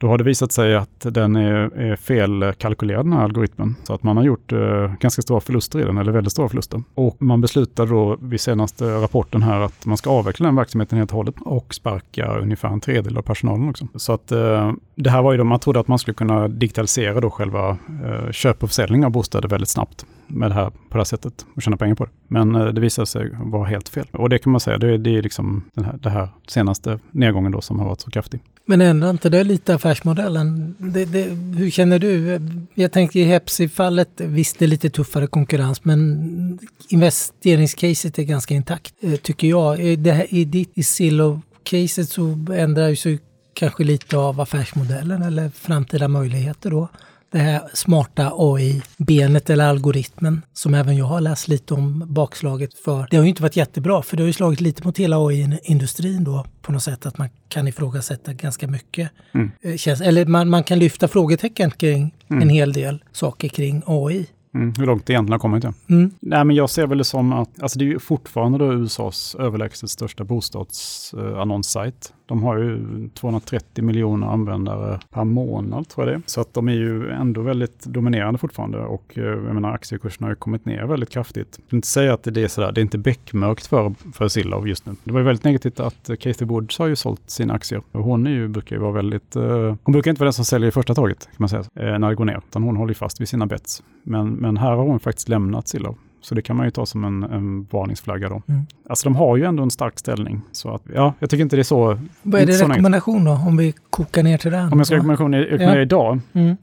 Då 0.00 0.08
har 0.08 0.18
det 0.18 0.24
visat 0.24 0.52
sig 0.52 0.76
att 0.76 1.06
den 1.10 1.36
är, 1.36 1.78
är 1.78 1.96
felkalkylerad, 1.96 3.06
den 3.06 3.12
här 3.12 3.24
algoritmen. 3.24 3.76
Så 3.82 3.94
att 3.94 4.02
man 4.02 4.16
har 4.16 4.24
gjort 4.24 4.52
eh, 4.52 4.92
ganska 5.00 5.22
stora 5.22 5.40
förluster 5.40 5.80
i 5.80 5.82
den, 5.82 5.98
eller 5.98 6.12
väldigt 6.12 6.32
stora 6.32 6.48
förluster. 6.48 6.82
Och 6.94 7.22
man 7.22 7.40
beslutade 7.40 7.90
då 7.90 8.16
vid 8.20 8.40
senaste 8.40 8.84
rapporten 8.84 9.42
här 9.42 9.60
att 9.60 9.86
man 9.86 9.96
ska 9.96 10.10
avveckla 10.10 10.46
den 10.46 10.56
verksamheten 10.56 10.98
helt 10.98 11.10
och 11.10 11.16
hållet 11.16 11.34
och 11.40 11.74
sparka 11.74 12.38
ungefär 12.38 12.68
en 12.68 12.80
tredjedel 12.80 13.18
av 13.18 13.22
personalen 13.22 13.68
också. 13.68 13.88
Så 13.94 14.12
att 14.12 14.32
eh, 14.32 14.72
det 14.94 15.10
här 15.10 15.22
var 15.22 15.32
ju 15.32 15.38
då, 15.38 15.44
man 15.44 15.60
trodde 15.60 15.80
att 15.80 15.88
man 15.88 15.98
skulle 15.98 16.14
kunna 16.14 16.48
digitalisera 16.48 17.20
då 17.20 17.30
själva 17.30 17.78
eh, 18.04 18.30
köp 18.30 18.62
och 18.62 18.68
försäljning 18.68 19.04
av 19.04 19.10
bostäder 19.10 19.48
väldigt 19.48 19.68
snabbt 19.68 20.06
med 20.26 20.50
det 20.50 20.54
här 20.54 20.70
på 20.70 20.76
det 20.90 20.98
här 20.98 21.04
sättet 21.04 21.46
och 21.54 21.62
tjäna 21.62 21.76
pengar 21.76 21.94
på 21.94 22.04
det. 22.04 22.10
Men 22.28 22.54
eh, 22.54 22.66
det 22.66 22.80
visade 22.80 23.06
sig 23.06 23.30
vara 23.40 23.64
helt 23.64 23.88
fel. 23.88 24.06
Och 24.12 24.28
det 24.28 24.38
kan 24.38 24.52
man 24.52 24.60
säga, 24.60 24.78
det, 24.78 24.98
det 24.98 25.16
är 25.16 25.22
liksom 25.22 25.64
den 25.74 25.84
här, 25.84 25.98
det 26.02 26.10
här 26.10 26.28
senaste 26.46 26.98
nedgången 27.10 27.52
då 27.52 27.60
som 27.60 27.78
har 27.78 27.86
varit 27.86 28.00
så 28.00 28.10
kraftig. 28.10 28.40
Men 28.68 28.80
ändrar 28.80 29.10
inte 29.10 29.28
det 29.28 29.44
lite 29.44 29.74
affärsmodellen? 29.74 30.74
Det, 30.78 31.04
det, 31.04 31.22
hur 31.56 31.70
känner 31.70 31.98
du? 31.98 32.40
Jag 32.74 32.92
tänker 32.92 33.20
i 33.20 33.24
Hepsi-fallet, 33.24 34.08
visst 34.16 34.58
det 34.58 34.64
är 34.64 34.66
lite 34.66 34.90
tuffare 34.90 35.26
konkurrens, 35.26 35.84
men 35.84 36.58
investeringscaset 36.88 38.18
är 38.18 38.22
ganska 38.22 38.54
intakt, 38.54 38.94
eh, 39.00 39.16
tycker 39.16 39.48
jag. 39.48 39.98
Det 39.98 40.12
här, 40.12 40.34
I 40.34 40.44
ditt 40.44 40.70
i 40.74 40.82
Zillow-caset 40.82 42.04
så 42.04 42.46
ändrar 42.52 42.88
ju 42.88 42.96
sig 42.96 43.18
kanske 43.54 43.84
lite 43.84 44.16
av 44.16 44.40
affärsmodellen 44.40 45.22
eller 45.22 45.48
framtida 45.48 46.08
möjligheter 46.08 46.70
då 46.70 46.88
det 47.30 47.38
här 47.38 47.62
smarta 47.74 48.32
AI-benet 48.36 49.50
eller 49.50 49.64
algoritmen 49.64 50.42
som 50.52 50.74
även 50.74 50.96
jag 50.96 51.04
har 51.04 51.20
läst 51.20 51.48
lite 51.48 51.74
om 51.74 52.04
bakslaget 52.06 52.74
för. 52.74 53.06
Det 53.10 53.16
har 53.16 53.24
ju 53.24 53.28
inte 53.28 53.42
varit 53.42 53.56
jättebra 53.56 54.02
för 54.02 54.16
det 54.16 54.22
har 54.22 54.26
ju 54.26 54.32
slagit 54.32 54.60
lite 54.60 54.84
mot 54.84 54.98
hela 54.98 55.26
AI-industrin 55.26 56.24
då 56.24 56.46
på 56.62 56.72
något 56.72 56.82
sätt 56.82 57.06
att 57.06 57.18
man 57.18 57.28
kan 57.48 57.68
ifrågasätta 57.68 58.32
ganska 58.32 58.68
mycket. 58.68 59.10
Mm. 59.34 59.78
Känns, 59.78 60.00
eller 60.00 60.26
man, 60.26 60.50
man 60.50 60.64
kan 60.64 60.78
lyfta 60.78 61.08
frågetecken 61.08 61.70
kring 61.70 62.14
mm. 62.28 62.42
en 62.42 62.48
hel 62.48 62.72
del 62.72 63.02
saker 63.12 63.48
kring 63.48 63.82
AI. 63.86 64.26
Mm, 64.54 64.72
hur 64.78 64.86
långt 64.86 65.06
det 65.06 65.12
egentligen 65.12 65.32
har 65.32 65.38
kommit. 65.38 65.64
Ja. 65.64 65.72
Mm. 65.90 66.10
Nej, 66.20 66.44
men 66.44 66.56
jag 66.56 66.70
ser 66.70 66.86
väl 66.86 66.98
det 66.98 67.04
som 67.04 67.32
att 67.32 67.62
alltså 67.62 67.78
det 67.78 67.92
är 67.92 67.98
fortfarande 67.98 68.58
då 68.58 68.72
USAs 68.72 69.36
överlägset 69.38 69.90
största 69.90 70.24
bostadsannonssajt. 70.24 72.12
De 72.26 72.42
har 72.42 72.58
ju 72.58 73.08
230 73.14 73.84
miljoner 73.84 74.26
användare 74.26 75.00
per 75.10 75.24
månad 75.24 75.88
tror 75.88 76.06
jag 76.06 76.14
det 76.14 76.18
är. 76.18 76.22
Så 76.26 76.40
att 76.40 76.54
de 76.54 76.68
är 76.68 76.72
ju 76.72 77.10
ändå 77.10 77.40
väldigt 77.40 77.84
dominerande 77.84 78.38
fortfarande 78.38 78.78
och 78.78 79.18
eh, 79.18 79.24
jag 79.24 79.54
menar 79.54 79.72
aktiekursen 79.72 80.24
har 80.24 80.30
ju 80.30 80.36
kommit 80.36 80.64
ner 80.64 80.84
väldigt 80.84 81.10
kraftigt. 81.10 81.48
Jag 81.56 81.64
vill 81.70 81.78
inte 81.78 81.88
säga 81.88 82.14
att 82.14 82.22
det 82.22 82.42
är 82.42 82.48
sådär, 82.48 82.72
det 82.72 82.80
är 82.80 82.82
inte 82.82 82.98
beckmörkt 82.98 83.66
för, 83.66 83.94
för 84.12 84.28
Zillow 84.28 84.68
just 84.68 84.86
nu. 84.86 84.92
Det 85.04 85.12
var 85.12 85.20
ju 85.20 85.26
väldigt 85.26 85.44
negativt 85.44 85.80
att 85.80 86.10
Kathy 86.20 86.44
Woods 86.44 86.78
har 86.78 86.86
ju 86.86 86.96
sålt 86.96 87.30
sina 87.30 87.54
aktier. 87.54 87.82
Hon 87.92 88.26
är 88.26 88.30
ju, 88.30 88.48
brukar 88.48 88.76
ju 88.76 88.82
vara 88.82 88.92
väldigt, 88.92 89.36
uh, 89.36 89.74
hon 89.84 89.92
brukar 89.92 90.10
inte 90.10 90.20
vara 90.20 90.26
den 90.26 90.32
som 90.32 90.44
säljer 90.44 90.68
i 90.68 90.72
första 90.72 90.94
taget 90.94 91.24
kan 91.24 91.34
man 91.38 91.48
säga, 91.48 91.60
uh, 91.62 91.98
när 91.98 92.08
det 92.08 92.14
går 92.14 92.24
ner, 92.24 92.42
utan 92.48 92.62
hon 92.62 92.76
håller 92.76 92.90
ju 92.90 92.94
fast 92.94 93.20
vid 93.20 93.28
sina 93.28 93.46
bets. 93.46 93.82
Men, 94.02 94.28
men 94.32 94.56
här 94.56 94.70
har 94.70 94.84
hon 94.84 95.00
faktiskt 95.00 95.28
lämnat 95.28 95.68
Sillow. 95.68 95.96
Så 96.26 96.34
det 96.34 96.42
kan 96.42 96.56
man 96.56 96.66
ju 96.66 96.70
ta 96.70 96.86
som 96.86 97.04
en, 97.04 97.22
en 97.22 97.66
varningsflagga 97.70 98.28
då. 98.28 98.42
Mm. 98.48 98.66
Alltså 98.88 99.08
de 99.08 99.16
har 99.16 99.36
ju 99.36 99.44
ändå 99.44 99.62
en 99.62 99.70
stark 99.70 99.98
ställning. 99.98 100.40
Så 100.52 100.74
att, 100.74 100.82
ja, 100.94 101.14
jag 101.18 101.30
tycker 101.30 101.42
inte 101.42 101.56
det 101.56 101.62
är 101.62 101.64
så... 101.64 101.98
Vad 102.22 102.40
är 102.40 102.46
det 102.46 102.52
rekommendation 102.52 103.24
då, 103.24 103.30
om 103.30 103.56
vi 103.56 103.74
kokar 103.90 104.22
ner 104.22 104.38
till 104.38 104.50
den? 104.50 104.72
Om 104.72 104.78
jag 104.78 104.86
ska 104.86 104.96
rekommendera 104.96 105.74
ja. 105.76 105.80
idag? 105.80 106.20
Mm. 106.32 106.56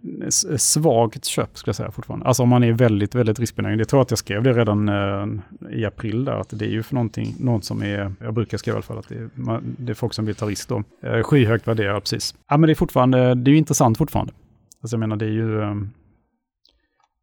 Svagt 0.58 1.26
köp 1.26 1.58
skulle 1.58 1.70
jag 1.70 1.76
säga 1.76 1.92
fortfarande. 1.92 2.26
Alltså 2.26 2.44
om 2.44 2.50
man 2.50 2.64
är 2.64 2.72
väldigt, 2.72 3.16
väldigt 3.16 3.40
riskbenägen. 3.40 3.80
Jag 3.80 3.88
tror 3.88 4.02
att 4.02 4.12
jag 4.12 4.18
skrev 4.18 4.44
det 4.44 4.54
redan 4.54 4.90
uh, 4.90 5.28
i 5.72 5.86
april 5.86 6.26
där, 6.26 6.36
att 6.36 6.50
det 6.50 6.66
är 6.66 6.70
ju 6.70 6.84
för 6.84 6.96
någonting, 6.96 7.36
något 7.40 7.66
som 7.66 7.84
är, 7.84 8.14
jag 8.20 8.34
brukar 8.34 8.58
skriva 8.58 8.76
i 8.76 8.78
alla 8.78 8.84
fall, 8.84 8.98
att 8.98 9.10
det 9.10 9.16
är, 9.16 9.30
man, 9.34 9.76
det 9.80 9.92
är 9.92 9.96
folk 9.96 10.14
som 10.14 10.26
vill 10.26 10.36
ta 10.36 10.46
risk 10.46 10.70
då. 10.70 10.84
Uh, 11.08 11.24
skyhögt 11.24 11.68
värderat, 11.68 12.04
precis. 12.04 12.36
Ja, 12.50 12.58
men 12.58 12.68
det 12.68 12.74
är 12.74 12.76
fortfarande, 12.76 13.36
det 13.36 13.50
är 13.50 13.54
ju 13.54 13.58
intressant 13.58 13.98
fortfarande. 13.98 14.34
Alltså 14.82 14.96
jag 14.96 15.00
menar, 15.00 15.16
det 15.16 15.26
är 15.26 15.30
ju... 15.30 15.62
Um, 15.62 15.92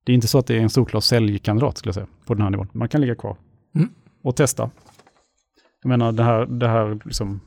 det 0.05 0.13
är 0.13 0.15
inte 0.15 0.29
så 0.29 0.39
att 0.39 0.47
det 0.47 0.57
är 0.57 0.61
en 0.61 0.71
solklar 0.71 1.01
säljkandidat 1.01 1.79
skulle 1.79 1.89
jag 1.89 1.95
säga, 1.95 2.07
på 2.27 2.35
den 2.35 2.43
här 2.43 2.51
nivån. 2.51 2.69
Man 2.73 2.89
kan 2.89 3.01
ligga 3.01 3.15
kvar 3.15 3.37
mm. 3.75 3.89
och 4.23 4.37
testa. 4.37 4.71
Jag 5.83 5.89
menar, 5.89 6.13
det 6.13 6.23
här, 6.23 6.47
det 6.47 6.69
här 6.69 6.99
liksom, 7.05 7.41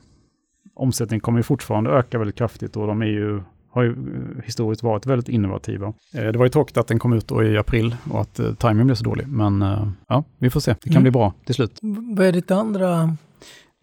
omsättningen 0.74 1.20
kommer 1.20 1.38
ju 1.38 1.42
fortfarande 1.42 1.90
öka 1.90 2.18
väldigt 2.18 2.36
kraftigt 2.36 2.76
och 2.76 2.86
de 2.86 3.02
är 3.02 3.06
ju, 3.06 3.42
har 3.70 3.82
ju 3.82 3.90
eh, 3.90 4.44
historiskt 4.44 4.82
varit 4.82 5.06
väldigt 5.06 5.28
innovativa. 5.28 5.86
Eh, 6.14 6.24
det 6.24 6.38
var 6.38 6.44
ju 6.44 6.50
tråkigt 6.50 6.76
att 6.76 6.86
den 6.86 6.98
kom 6.98 7.12
ut 7.12 7.32
i 7.32 7.56
april 7.58 7.96
och 8.10 8.20
att 8.20 8.38
eh, 8.38 8.54
timingen 8.54 8.86
blev 8.86 8.94
så 8.94 9.04
dålig, 9.04 9.28
men 9.28 9.62
eh, 9.62 9.88
ja, 10.08 10.24
vi 10.38 10.50
får 10.50 10.60
se. 10.60 10.70
Det 10.70 10.88
kan 10.88 10.92
mm. 10.92 11.02
bli 11.02 11.10
bra 11.10 11.32
till 11.44 11.54
slut. 11.54 11.78
Vad 12.16 12.26
är 12.26 12.32
ditt 12.32 12.50
andra 12.50 13.16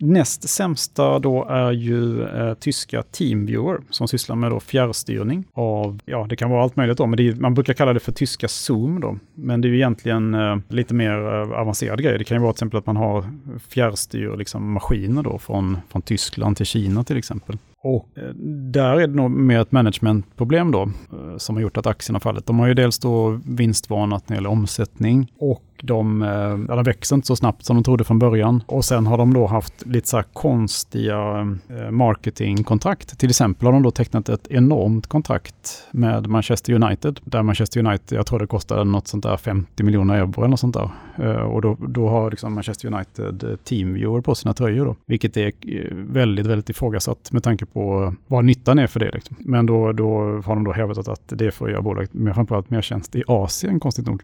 Näst 0.01 0.49
sämsta 0.49 1.19
då 1.19 1.45
är 1.45 1.71
ju 1.71 2.23
eh, 2.23 2.53
tyska 2.53 3.03
Teamviewer 3.03 3.79
som 3.89 4.07
sysslar 4.07 4.35
med 4.35 4.51
då 4.51 4.59
fjärrstyrning 4.59 5.45
av, 5.53 5.99
ja 6.05 6.25
det 6.29 6.35
kan 6.35 6.49
vara 6.49 6.63
allt 6.63 6.75
möjligt 6.75 6.97
då, 6.97 7.05
men 7.05 7.19
är, 7.19 7.35
man 7.35 7.53
brukar 7.53 7.73
kalla 7.73 7.93
det 7.93 7.99
för 7.99 8.11
tyska 8.11 8.47
Zoom 8.47 8.99
då. 8.99 9.17
Men 9.35 9.61
det 9.61 9.67
är 9.67 9.69
ju 9.69 9.75
egentligen 9.75 10.33
eh, 10.33 10.57
lite 10.69 10.93
mer 10.93 11.11
eh, 11.11 11.59
avancerade 11.59 12.03
grejer. 12.03 12.17
Det 12.17 12.23
kan 12.23 12.37
ju 12.37 12.41
vara 12.41 12.53
till 12.53 12.57
exempel 12.57 12.79
att 12.79 12.85
man 12.85 12.97
har 12.97 13.25
fjärrstyr 13.69 14.37
liksom, 14.37 14.71
maskiner 14.71 15.23
då 15.23 15.37
från, 15.37 15.77
från 15.89 16.01
Tyskland 16.01 16.57
till 16.57 16.65
Kina 16.65 17.03
till 17.03 17.17
exempel. 17.17 17.57
Och 17.83 18.09
eh, 18.15 18.33
där 18.71 18.99
är 18.99 19.07
det 19.07 19.15
nog 19.15 19.31
mer 19.31 19.59
ett 19.59 19.71
managementproblem 19.71 20.71
då 20.71 20.81
eh, 20.81 21.37
som 21.37 21.55
har 21.55 21.61
gjort 21.61 21.77
att 21.77 21.87
aktien 21.87 22.15
har 22.15 22.19
fallit. 22.19 22.45
De 22.45 22.59
har 22.59 22.67
ju 22.67 22.73
dels 22.73 22.99
då 22.99 23.39
vinstvarnat 23.45 24.29
när 24.29 24.35
det 24.35 24.37
gäller 24.37 24.49
omsättning 24.49 25.31
och 25.39 25.63
de, 25.83 26.21
eh, 26.21 26.29
ja, 26.67 26.75
de 26.75 26.83
växer 26.83 27.15
inte 27.15 27.27
så 27.27 27.35
snabbt 27.35 27.65
som 27.65 27.75
de 27.75 27.83
trodde 27.83 28.03
från 28.03 28.19
början. 28.19 28.63
Och 28.65 28.85
sen 28.85 29.07
har 29.07 29.17
de 29.17 29.33
då 29.33 29.47
haft 29.47 29.85
lite 29.85 30.07
så 30.07 30.17
här 30.17 30.25
konstiga 30.33 31.47
eh, 31.69 31.91
marketingkontrakt. 31.91 33.19
Till 33.19 33.29
exempel 33.29 33.65
har 33.65 33.73
de 33.73 33.83
då 33.83 33.91
tecknat 33.91 34.29
ett 34.29 34.47
enormt 34.47 35.07
kontrakt 35.07 35.87
med 35.91 36.27
Manchester 36.27 36.73
United. 36.73 37.19
Där 37.23 37.43
Manchester 37.43 37.85
United, 37.85 38.17
jag 38.17 38.25
tror 38.25 38.39
det 38.39 38.47
kostade 38.47 38.83
något 38.83 39.07
sånt 39.07 39.23
där 39.23 39.37
50 39.37 39.83
miljoner 39.83 40.15
euro 40.15 40.33
eller 40.37 40.47
något 40.47 40.59
sånt 40.59 40.73
där. 40.75 40.89
Eh, 41.15 41.41
och 41.41 41.61
då, 41.61 41.77
då 41.79 42.09
har 42.09 42.31
liksom 42.31 42.53
Manchester 42.53 42.87
United 42.93 43.57
Teamviewer 43.63 44.21
på 44.21 44.35
sina 44.35 44.53
tröjor 44.53 44.85
då. 44.85 44.95
Vilket 45.05 45.37
är 45.37 45.51
väldigt, 45.91 46.45
väldigt 46.45 46.69
ifrågasatt 46.69 47.31
med 47.31 47.43
tanke 47.43 47.65
på 47.65 48.13
vad 48.27 48.45
nyttan 48.45 48.79
är 48.79 48.87
för 48.87 48.99
det. 48.99 49.11
Liksom. 49.11 49.35
Men 49.39 49.65
då, 49.65 49.91
då 49.91 50.17
har 50.45 50.55
de 50.55 50.63
då 50.63 50.71
hävdat 50.71 51.07
att 51.07 51.21
det 51.25 51.45
är 51.45 51.51
för 51.51 51.65
att 51.65 51.71
göra 51.71 51.81
bolaget 51.81 52.13
med 52.13 52.35
framförallt 52.35 52.69
mer 52.69 52.81
tjänst 52.81 53.15
i 53.15 53.23
Asien, 53.27 53.79
konstigt 53.79 54.05
nog. 54.05 54.21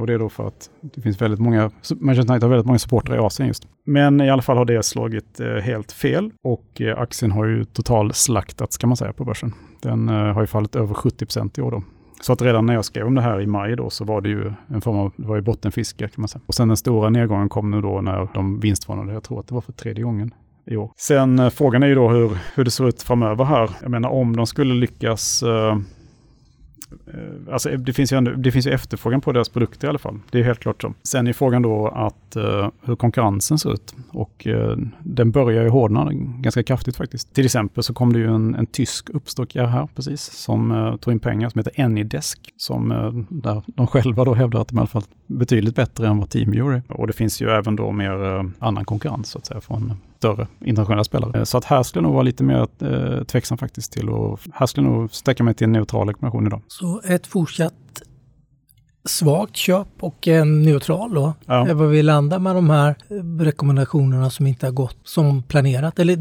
Och 0.00 0.06
det 0.06 0.12
är 0.12 0.18
då 0.18 0.28
för 0.28 0.46
att 0.46 0.70
det 0.94 1.00
finns 1.00 1.22
väldigt 1.22 1.40
många, 1.40 1.70
Manchester 2.00 2.32
United 2.32 2.42
har 2.42 2.48
väldigt 2.48 2.66
många 2.66 2.78
supportrar 2.78 3.16
i 3.16 3.18
Asien 3.18 3.46
just. 3.46 3.68
Men 3.86 4.20
i 4.20 4.30
alla 4.30 4.42
fall 4.42 4.56
har 4.56 4.64
det 4.64 4.82
slagit 4.82 5.40
eh, 5.40 5.46
helt 5.48 5.92
fel 5.92 6.30
och 6.42 6.80
eh, 6.80 6.98
aktien 6.98 7.32
har 7.32 7.44
ju 7.44 7.64
totalslaktats 7.64 8.78
kan 8.78 8.88
man 8.88 8.96
säga 8.96 9.12
på 9.12 9.24
börsen. 9.24 9.52
Den 9.82 10.08
eh, 10.08 10.14
har 10.14 10.40
ju 10.40 10.46
fallit 10.46 10.76
över 10.76 10.94
70 10.94 11.26
procent 11.26 11.58
i 11.58 11.62
år 11.62 11.70
då. 11.70 11.82
Så 12.20 12.32
att 12.32 12.42
redan 12.42 12.66
när 12.66 12.74
jag 12.74 12.84
skrev 12.84 13.06
om 13.06 13.14
det 13.14 13.22
här 13.22 13.40
i 13.40 13.46
maj 13.46 13.76
då 13.76 13.90
så 13.90 14.04
var 14.04 14.20
det 14.20 14.28
ju 14.28 14.52
en 14.68 14.80
form 14.80 14.96
av, 14.96 15.12
det 15.16 15.26
var 15.26 15.36
ju 15.36 15.42
bottenfiske 15.42 16.08
kan 16.08 16.22
man 16.22 16.28
säga. 16.28 16.42
Och 16.46 16.54
sen 16.54 16.68
den 16.68 16.76
stora 16.76 17.10
nedgången 17.10 17.48
kom 17.48 17.70
nu 17.70 17.80
då 17.80 18.00
när 18.00 18.28
de 18.34 18.60
vinstvarnade, 18.60 19.12
jag 19.12 19.22
tror 19.22 19.40
att 19.40 19.48
det 19.48 19.54
var 19.54 19.60
för 19.60 19.72
tredje 19.72 20.04
gången 20.04 20.34
i 20.66 20.76
år. 20.76 20.90
Sen 20.96 21.50
frågan 21.50 21.82
är 21.82 21.86
ju 21.86 21.94
då 21.94 22.08
hur, 22.08 22.38
hur 22.54 22.64
det 22.64 22.70
ser 22.70 22.88
ut 22.88 23.02
framöver 23.02 23.44
här. 23.44 23.70
Jag 23.82 23.90
menar 23.90 24.08
om 24.08 24.36
de 24.36 24.46
skulle 24.46 24.74
lyckas 24.74 25.42
Eh, 25.42 25.76
Eh, 27.06 27.52
alltså 27.52 27.76
det 27.76 27.92
finns, 27.92 28.12
ju 28.12 28.16
ändå, 28.16 28.30
det 28.30 28.52
finns 28.52 28.66
ju 28.66 28.70
efterfrågan 28.70 29.20
på 29.20 29.32
deras 29.32 29.48
produkter 29.48 29.86
i 29.86 29.88
alla 29.88 29.98
fall. 29.98 30.18
Det 30.30 30.40
är 30.40 30.44
helt 30.44 30.60
klart 30.60 30.82
så. 30.82 30.94
Sen 31.02 31.26
är 31.26 31.32
frågan 31.32 31.62
då 31.62 31.88
att 31.88 32.36
uh, 32.36 32.68
hur 32.82 32.96
konkurrensen 32.96 33.58
ser 33.58 33.72
ut. 33.72 33.94
Och 34.08 34.46
uh, 34.46 34.76
den 35.02 35.30
börjar 35.30 35.62
ju 35.62 35.68
hårdna 35.68 36.10
ganska 36.40 36.62
kraftigt 36.62 36.96
faktiskt. 36.96 37.34
Till 37.34 37.44
exempel 37.44 37.84
så 37.84 37.94
kom 37.94 38.12
det 38.12 38.18
ju 38.18 38.34
en, 38.34 38.54
en 38.54 38.66
tysk 38.66 39.10
uppstockare 39.10 39.66
här 39.66 39.88
precis 39.94 40.22
som 40.22 40.70
uh, 40.70 40.96
tog 40.96 41.12
in 41.12 41.20
pengar 41.20 41.48
som 41.48 41.58
heter 41.58 41.84
Anydesk. 41.84 42.40
Som 42.56 42.88
där 43.30 43.62
de 43.66 43.86
själva 43.86 44.24
då 44.24 44.34
hävdar 44.34 44.60
att 44.60 44.68
de 44.68 44.76
i 44.76 44.78
alla 44.78 44.86
fall 44.86 45.02
betydligt 45.26 45.76
bättre 45.76 46.08
än 46.08 46.18
vad 46.18 46.30
Team 46.30 46.52
är. 46.52 46.82
Och 46.88 47.06
det 47.06 47.12
finns 47.12 47.42
ju 47.42 47.50
även 47.50 47.76
då 47.76 47.92
mer 47.92 48.50
annan 48.58 48.84
konkurrens 48.84 49.28
så 49.28 49.38
att 49.38 49.46
säga 49.46 49.60
från 49.60 49.92
större 50.18 50.46
internationella 50.64 51.04
spelare. 51.04 51.46
Så 51.46 51.58
att 51.58 51.64
här 51.64 51.82
skulle 51.82 51.98
jag 51.98 52.02
nog 52.02 52.12
vara 52.12 52.22
lite 52.22 52.44
mer 52.44 52.66
eh, 52.82 53.24
tveksam 53.24 53.58
faktiskt 53.58 53.92
till 53.92 54.08
och 54.08 54.40
här 54.54 54.66
skulle 54.66 54.86
jag 54.86 54.92
nog 54.94 55.14
sträcka 55.14 55.44
mig 55.44 55.54
till 55.54 55.64
en 55.64 55.72
neutral 55.72 56.08
rekommendation 56.08 56.46
idag. 56.46 56.62
Så 56.68 57.00
ett 57.04 57.26
fortsatt 57.26 57.74
svagt 59.04 59.56
köp 59.56 59.88
och 60.00 60.28
en 60.28 60.62
neutral 60.62 61.14
då? 61.14 61.34
Ja. 61.46 61.68
Är 61.68 61.74
vad 61.74 61.88
vi 61.90 62.02
landar 62.02 62.38
med 62.38 62.54
de 62.54 62.70
här 62.70 62.94
rekommendationerna 63.44 64.30
som 64.30 64.46
inte 64.46 64.66
har 64.66 64.72
gått 64.72 64.98
som 65.04 65.42
planerat 65.42 65.98
eller 65.98 66.16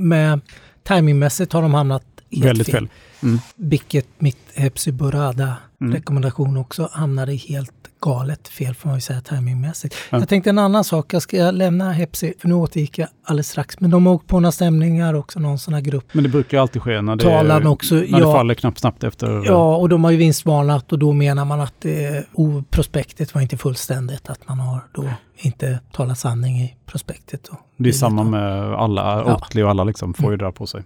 med 0.00 0.40
timingmässigt 0.82 1.52
har 1.52 1.62
de 1.62 1.74
hamnat 1.74 2.04
helt 2.30 2.44
Väldigt 2.44 2.66
fel. 2.66 2.88
fel. 2.88 2.88
Mm. 3.24 3.38
Vilket 3.56 4.06
mitt 4.18 4.38
Hepsi 4.54 4.92
Burada 4.92 5.56
mm. 5.80 5.94
rekommendation 5.94 6.56
också 6.56 6.88
hamnade 6.92 7.32
helt 7.34 7.72
galet 8.04 8.48
fel 8.48 8.74
får 8.74 8.88
man 8.88 8.96
ju 8.96 9.00
säga 9.00 9.20
timingmässigt. 9.20 9.96
Ja. 10.10 10.18
Jag 10.18 10.28
tänkte 10.28 10.50
en 10.50 10.58
annan 10.58 10.84
sak, 10.84 11.14
jag 11.14 11.22
ska 11.22 11.50
lämna 11.50 11.92
Hepsi, 11.92 12.34
för 12.38 12.48
nu 12.48 12.54
återgick 12.54 12.98
jag 12.98 13.08
alldeles 13.24 13.48
strax. 13.48 13.80
Men 13.80 13.90
de 13.90 14.06
har 14.06 14.14
åkt 14.14 14.26
på 14.26 14.40
några 14.40 14.52
stämningar 14.52 15.14
också, 15.14 15.40
någon 15.40 15.58
sån 15.58 15.74
här 15.74 15.80
grupp. 15.80 16.04
Men 16.12 16.24
det 16.24 16.30
brukar 16.30 16.58
alltid 16.58 16.82
ske 16.82 17.00
när 17.00 17.16
det, 17.16 17.24
Talan 17.24 17.66
också, 17.66 17.94
när 17.94 18.06
ja, 18.08 18.18
det 18.18 18.24
faller 18.24 18.54
knappt 18.54 18.78
snabbt 18.78 19.04
efter. 19.04 19.42
Ja, 19.46 19.76
och 19.76 19.88
de 19.88 20.04
har 20.04 20.10
ju 20.10 20.16
vinstvarnat 20.16 20.92
och 20.92 20.98
då 20.98 21.12
menar 21.12 21.44
man 21.44 21.60
att 21.60 21.74
det, 21.80 22.26
oh, 22.32 22.62
prospektet 22.70 23.34
var 23.34 23.42
inte 23.42 23.56
fullständigt, 23.56 24.30
att 24.30 24.48
man 24.48 24.60
har 24.60 24.80
då 24.92 25.08
inte 25.36 25.78
talat 25.92 26.18
sanning 26.18 26.56
i 26.56 26.76
prospektet. 26.86 27.50
Det 27.76 27.88
är 27.88 27.92
samma 27.92 28.22
med 28.22 28.74
alla, 28.74 29.24
Oatly 29.24 29.62
och 29.62 29.70
alla 29.70 29.84
liksom 29.84 30.14
får 30.14 30.30
ju 30.30 30.36
det 30.36 30.44
där 30.44 30.52
på 30.52 30.66
sig. 30.66 30.82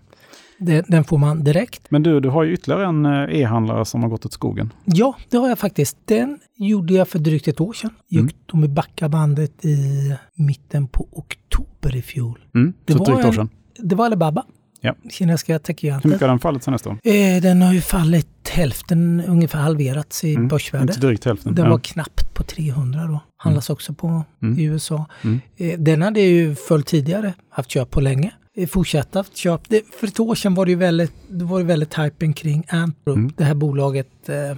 Den, 0.58 0.84
den, 0.88 1.04
får 1.04 1.18
man 1.18 1.44
direkt. 1.44 1.90
Men 1.90 2.02
du, 2.02 2.20
du 2.20 2.28
har 2.28 2.44
ju 2.44 2.52
ytterligare 2.52 2.86
en 2.86 3.06
eh, 3.06 3.40
e-handlare 3.40 3.84
som 3.84 4.02
har 4.02 4.10
gått 4.10 4.26
åt 4.26 4.32
skogen. 4.32 4.72
Ja, 4.84 5.16
det 5.30 5.36
har 5.36 5.48
jag 5.48 5.58
faktiskt. 5.58 5.96
Den 6.04 6.38
gjorde 6.56 6.94
jag 6.94 7.08
för 7.08 7.18
drygt 7.18 7.48
ett 7.48 7.60
år 7.60 7.72
sedan. 7.72 7.90
Mm. 8.12 8.28
De 8.46 8.64
i 8.64 8.68
backabandet 8.68 9.64
i 9.64 10.14
mitten 10.34 10.88
på 10.88 11.08
oktober 11.12 11.96
i 11.96 12.02
fjol. 12.02 12.38
Mm, 12.54 12.74
det 12.84 12.92
så 12.92 12.98
var 12.98 13.06
drygt 13.06 13.24
år 13.24 13.32
sedan. 13.32 13.48
det 13.78 13.94
var 13.94 14.06
Alibaba. 14.06 14.44
Ja. 14.80 14.94
Kinesiska 15.10 15.58
techgiganter. 15.58 16.08
Hur 16.08 16.10
mycket 16.10 16.20
har 16.20 16.28
den 16.28 16.38
fallit 16.38 16.62
sen 16.62 16.72
nästa 16.72 16.90
år? 16.90 16.98
Eh, 17.04 17.42
den 17.42 17.62
har 17.62 17.72
ju 17.72 17.80
fallit 17.80 18.48
hälften, 18.48 19.22
ungefär 19.26 19.58
halverats 19.58 20.24
i 20.24 20.34
mm. 20.34 20.48
börsvärde. 20.48 20.82
Inte 20.82 21.00
drygt 21.00 21.24
hälften. 21.24 21.54
Den 21.54 21.64
ja. 21.64 21.70
var 21.70 21.78
knappt 21.78 22.34
på 22.34 22.42
300 22.42 23.06
då. 23.06 23.20
Handlas 23.36 23.68
mm. 23.68 23.74
också 23.74 23.94
på 23.94 24.24
mm. 24.42 24.58
i 24.58 24.64
USA. 24.64 25.06
Mm. 25.22 25.40
Eh, 25.56 25.78
den 25.78 26.02
hade 26.02 26.20
ju 26.20 26.54
följt 26.54 26.86
tidigare, 26.86 27.34
haft 27.50 27.70
köp 27.70 27.90
på 27.90 28.00
länge. 28.00 28.32
Eh, 28.58 28.66
fortsätta 28.66 29.24
köp. 29.34 29.60
Det, 29.68 29.82
för 29.94 30.06
ett 30.06 30.20
år 30.20 30.34
sedan 30.34 30.54
var 30.54 30.64
det 30.64 30.70
ju 30.70 30.76
väldigt, 30.76 31.12
det 31.28 31.44
var 31.44 31.60
väldigt 31.62 31.98
hypen 31.98 32.32
kring 32.32 32.64
Antwerp, 32.68 33.16
mm. 33.16 33.32
det 33.36 33.44
här 33.44 33.54
bolaget 33.54 34.28
eh, 34.28 34.56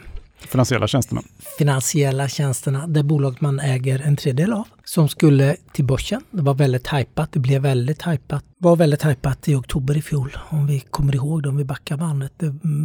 Finansiella 0.48 0.86
tjänsterna. 0.86 1.22
Finansiella 1.58 2.28
tjänsterna, 2.28 2.86
det 2.86 3.02
bolag 3.02 3.36
man 3.40 3.60
äger 3.60 4.00
en 4.00 4.16
tredjedel 4.16 4.52
av, 4.52 4.68
som 4.84 5.08
skulle 5.08 5.56
till 5.72 5.84
börsen. 5.84 6.22
Det 6.30 6.42
var 6.42 6.54
väldigt 6.54 6.86
hajpat, 6.86 7.32
det 7.32 7.38
blev 7.38 7.62
väldigt 7.62 8.02
hajpat. 8.02 8.44
var 8.58 8.76
väldigt 8.76 9.02
hajpat 9.02 9.48
i 9.48 9.54
oktober 9.54 9.96
i 9.96 10.02
fjol, 10.02 10.38
om 10.50 10.66
vi 10.66 10.80
kommer 10.80 11.14
ihåg 11.14 11.42
det, 11.42 11.48
om 11.48 11.56
vi 11.56 11.64
backar 11.64 11.96
bandet. 11.96 12.32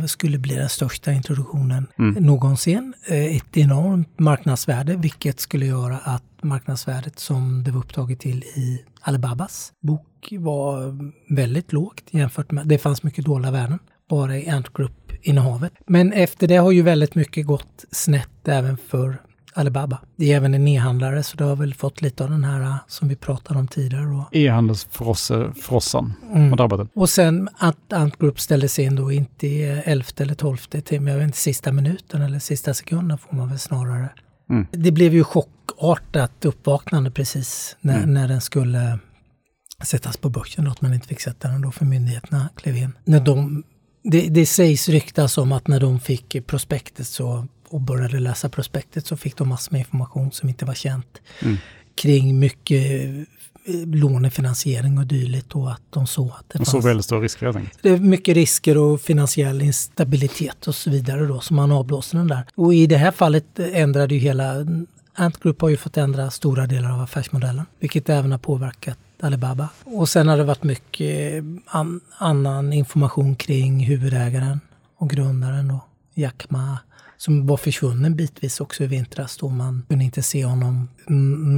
Det 0.01 0.07
skulle 0.07 0.37
bli 0.37 0.55
den 0.55 0.69
största 0.69 1.11
introduktionen 1.11 1.87
mm. 1.99 2.23
någonsin. 2.23 2.93
Eh, 3.07 3.35
ett 3.37 3.57
enormt 3.57 4.19
marknadsvärde, 4.19 4.95
vilket 4.95 5.39
skulle 5.39 5.65
göra 5.65 5.97
att 5.97 6.23
marknadsvärdet 6.41 7.19
som 7.19 7.63
det 7.63 7.71
var 7.71 7.79
upptaget 7.79 8.19
till 8.19 8.43
i 8.43 8.83
Alibabas 9.01 9.71
bok 9.81 10.33
var 10.39 10.97
väldigt 11.35 11.73
lågt 11.73 12.03
jämfört 12.11 12.51
med, 12.51 12.67
det 12.67 12.77
fanns 12.77 13.03
mycket 13.03 13.25
dåliga 13.25 13.51
värden 13.51 13.79
bara 14.09 14.37
i 14.37 14.49
Ant 14.49 14.73
Group-innehavet. 15.25 15.73
Men 15.87 16.13
efter 16.13 16.47
det 16.47 16.57
har 16.57 16.71
ju 16.71 16.81
väldigt 16.81 17.15
mycket 17.15 17.45
gått 17.45 17.85
snett 17.91 18.47
även 18.47 18.77
för 18.77 19.21
Alibaba. 19.53 19.99
Det 20.15 20.31
är 20.31 20.37
även 20.37 20.53
en 20.53 20.67
e-handlare 20.67 21.23
så 21.23 21.37
det 21.37 21.43
har 21.43 21.55
väl 21.55 21.73
fått 21.73 22.01
lite 22.01 22.23
av 22.23 22.29
den 22.29 22.43
här 22.43 22.77
som 22.87 23.07
vi 23.07 23.15
pratade 23.15 23.59
om 23.59 23.67
tidigare. 23.67 24.23
E-handelsfrossan 24.31 26.13
mm. 26.33 26.49
har 26.49 26.57
drabbat 26.57 26.79
det. 26.79 26.99
Och 26.99 27.09
sen 27.09 27.49
att 27.57 27.93
Ant 27.93 28.19
Group 28.19 28.39
ställdes 28.39 28.79
in 28.79 28.95
då 28.95 29.11
inte 29.11 29.47
i 29.47 29.63
elfte 29.63 30.23
eller 30.23 30.35
tolfte 30.35 30.81
timme, 30.81 31.11
jag 31.11 31.17
vet 31.17 31.25
inte, 31.25 31.37
sista 31.37 31.71
minuten 31.71 32.21
eller 32.21 32.39
sista 32.39 32.73
sekunden 32.73 33.17
får 33.17 33.35
man 33.35 33.49
väl 33.49 33.59
snarare. 33.59 34.09
Mm. 34.49 34.67
Det 34.71 34.91
blev 34.91 35.13
ju 35.13 35.23
chockartat 35.23 36.45
uppvaknande 36.45 37.11
precis 37.11 37.77
när, 37.81 37.97
mm. 37.97 38.13
när 38.13 38.27
den 38.27 38.41
skulle 38.41 38.99
sättas 39.83 40.17
på 40.17 40.29
börsen, 40.29 40.67
att 40.67 40.81
man 40.81 40.93
inte 40.93 41.07
fick 41.07 41.21
sätta 41.21 41.47
den 41.47 41.61
då 41.61 41.71
för 41.71 41.85
myndigheterna 41.85 42.49
klev 42.55 42.77
in. 42.77 42.91
När 43.05 43.19
de 43.19 43.63
det, 44.05 44.29
det 44.29 44.45
sägs 44.45 44.89
ryktas 44.89 45.37
om 45.37 45.51
att 45.51 45.67
när 45.67 45.79
de 45.79 45.99
fick 45.99 46.47
prospektet 46.47 47.07
så, 47.07 47.47
och 47.67 47.81
började 47.81 48.19
läsa 48.19 48.49
prospektet 48.49 49.07
så 49.07 49.17
fick 49.17 49.37
de 49.37 49.49
massor 49.49 49.71
med 49.71 49.79
information 49.79 50.31
som 50.31 50.49
inte 50.49 50.65
var 50.65 50.73
känt 50.73 51.21
mm. 51.41 51.57
kring 51.95 52.39
mycket 52.39 53.05
eh, 53.65 53.75
lånefinansiering 53.85 54.97
och 54.97 55.05
dylikt 55.05 55.55
och 55.55 55.71
att 55.71 55.81
de 55.89 56.07
såg 56.07 56.27
att 56.27 56.49
det 56.49 56.59
och 56.59 56.67
fanns... 56.67 56.85
väldigt 56.85 57.05
stora 57.05 57.21
risker 57.21 57.53
helt 57.53 57.79
Det 57.81 57.89
är 57.89 57.97
mycket 57.97 58.35
risker 58.35 58.77
och 58.77 59.01
finansiell 59.01 59.61
instabilitet 59.61 60.67
och 60.67 60.75
så 60.75 60.89
vidare 60.89 61.25
då 61.25 61.39
som 61.39 61.55
man 61.55 61.71
avblåste 61.71 62.17
den 62.17 62.27
där. 62.27 62.45
Och 62.55 62.73
i 62.73 62.87
det 62.87 62.97
här 62.97 63.11
fallet 63.11 63.59
ändrade 63.59 64.15
ju 64.15 64.19
hela 64.19 64.65
Ant 65.13 65.39
Group 65.39 65.61
har 65.61 65.69
ju 65.69 65.77
fått 65.77 65.97
ändra 65.97 66.31
stora 66.31 66.67
delar 66.67 66.91
av 66.91 67.01
affärsmodellen, 67.01 67.65
vilket 67.79 68.09
även 68.09 68.31
har 68.31 68.39
påverkat 68.39 68.97
Alibaba. 69.23 69.69
Och 69.83 70.09
sen 70.09 70.27
har 70.27 70.37
det 70.37 70.43
varit 70.43 70.63
mycket 70.63 71.33
eh, 71.33 71.43
an, 71.65 72.01
annan 72.17 72.73
information 72.73 73.35
kring 73.35 73.79
huvudägaren 73.79 74.59
och 74.97 75.09
grundaren 75.09 75.67
då, 75.67 75.79
Jack 76.13 76.49
Ma, 76.49 76.77
som 77.17 77.47
var 77.47 77.57
försvunnen 77.57 78.15
bitvis 78.15 78.61
också 78.61 78.83
i 78.83 78.87
vintras 78.87 79.37
då 79.37 79.49
man 79.49 79.85
kunde 79.89 80.05
inte 80.05 80.23
se 80.23 80.45
honom 80.45 80.87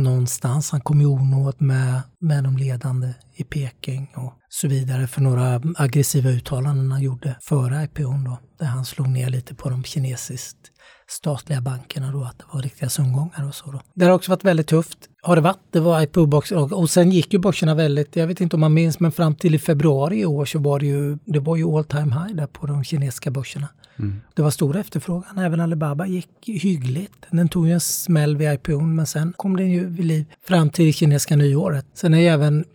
någonstans. 0.03 0.71
Han 0.71 0.81
kom 0.81 1.01
i 1.01 1.05
onåd 1.05 1.55
med, 1.57 2.01
med 2.19 2.43
de 2.43 2.57
ledande 2.57 3.13
i 3.35 3.43
Peking 3.43 4.11
och 4.15 4.33
så 4.49 4.67
vidare 4.67 5.07
för 5.07 5.21
några 5.21 5.61
aggressiva 5.75 6.29
uttalanden 6.29 6.91
han 6.91 7.01
gjorde 7.01 7.35
före 7.41 7.83
IPOn 7.83 8.23
då, 8.23 8.39
där 8.59 8.65
han 8.65 8.85
slog 8.85 9.07
ner 9.07 9.29
lite 9.29 9.55
på 9.55 9.69
de 9.69 9.83
kinesiskt 9.83 10.57
statliga 11.09 11.61
bankerna 11.61 12.11
då, 12.11 12.23
att 12.23 12.39
det 12.39 12.45
var 12.51 12.61
riktiga 12.61 12.89
sömngångar 12.89 13.47
och 13.47 13.55
så. 13.55 13.71
Då. 13.71 13.81
Det 13.93 14.05
har 14.05 14.11
också 14.11 14.31
varit 14.31 14.43
väldigt 14.43 14.67
tufft. 14.67 14.97
Har 15.21 15.35
det 15.35 15.41
varit. 15.41 15.59
Det 15.71 15.79
var 15.79 16.01
IPO-boxar 16.01 16.73
och 16.73 16.89
sen 16.89 17.11
gick 17.11 17.33
ju 17.33 17.39
börserna 17.39 17.75
väldigt, 17.75 18.15
jag 18.15 18.27
vet 18.27 18.41
inte 18.41 18.55
om 18.55 18.59
man 18.59 18.73
minns, 18.73 18.99
men 18.99 19.11
fram 19.11 19.35
till 19.35 19.55
i 19.55 19.59
februari 19.59 20.19
i 20.19 20.25
år 20.25 20.45
så 20.45 20.59
var 20.59 20.79
det 20.79 20.85
ju, 20.85 21.17
det 21.25 21.39
var 21.39 21.55
ju 21.55 21.65
all 21.65 21.83
time 21.83 22.13
high 22.13 22.35
där 22.35 22.47
på 22.47 22.67
de 22.67 22.83
kinesiska 22.83 23.31
börserna. 23.31 23.67
Mm. 23.99 24.21
Det 24.33 24.41
var 24.41 24.51
stor 24.51 24.77
efterfrågan. 24.77 25.37
Även 25.37 25.59
Alibaba 25.59 26.07
gick 26.07 26.29
hyggligt. 26.45 27.25
Den 27.31 27.49
tog 27.49 27.67
ju 27.67 27.73
en 27.73 27.79
smäll 27.79 28.37
vid 28.37 28.53
IPO 28.53 28.81
men 28.81 29.05
sen 29.05 29.33
kom 29.37 29.57
den 29.57 29.71
ju 29.71 29.85
vid 29.85 30.05
liv 30.05 30.25
fram 30.47 30.69
till 30.69 30.85
det 30.85 30.93
kinesiska 30.93 31.35
nyåret. 31.35 31.85
Sen 31.93 32.13
är 32.13 32.19
ju 32.19 32.27
även 32.27 32.65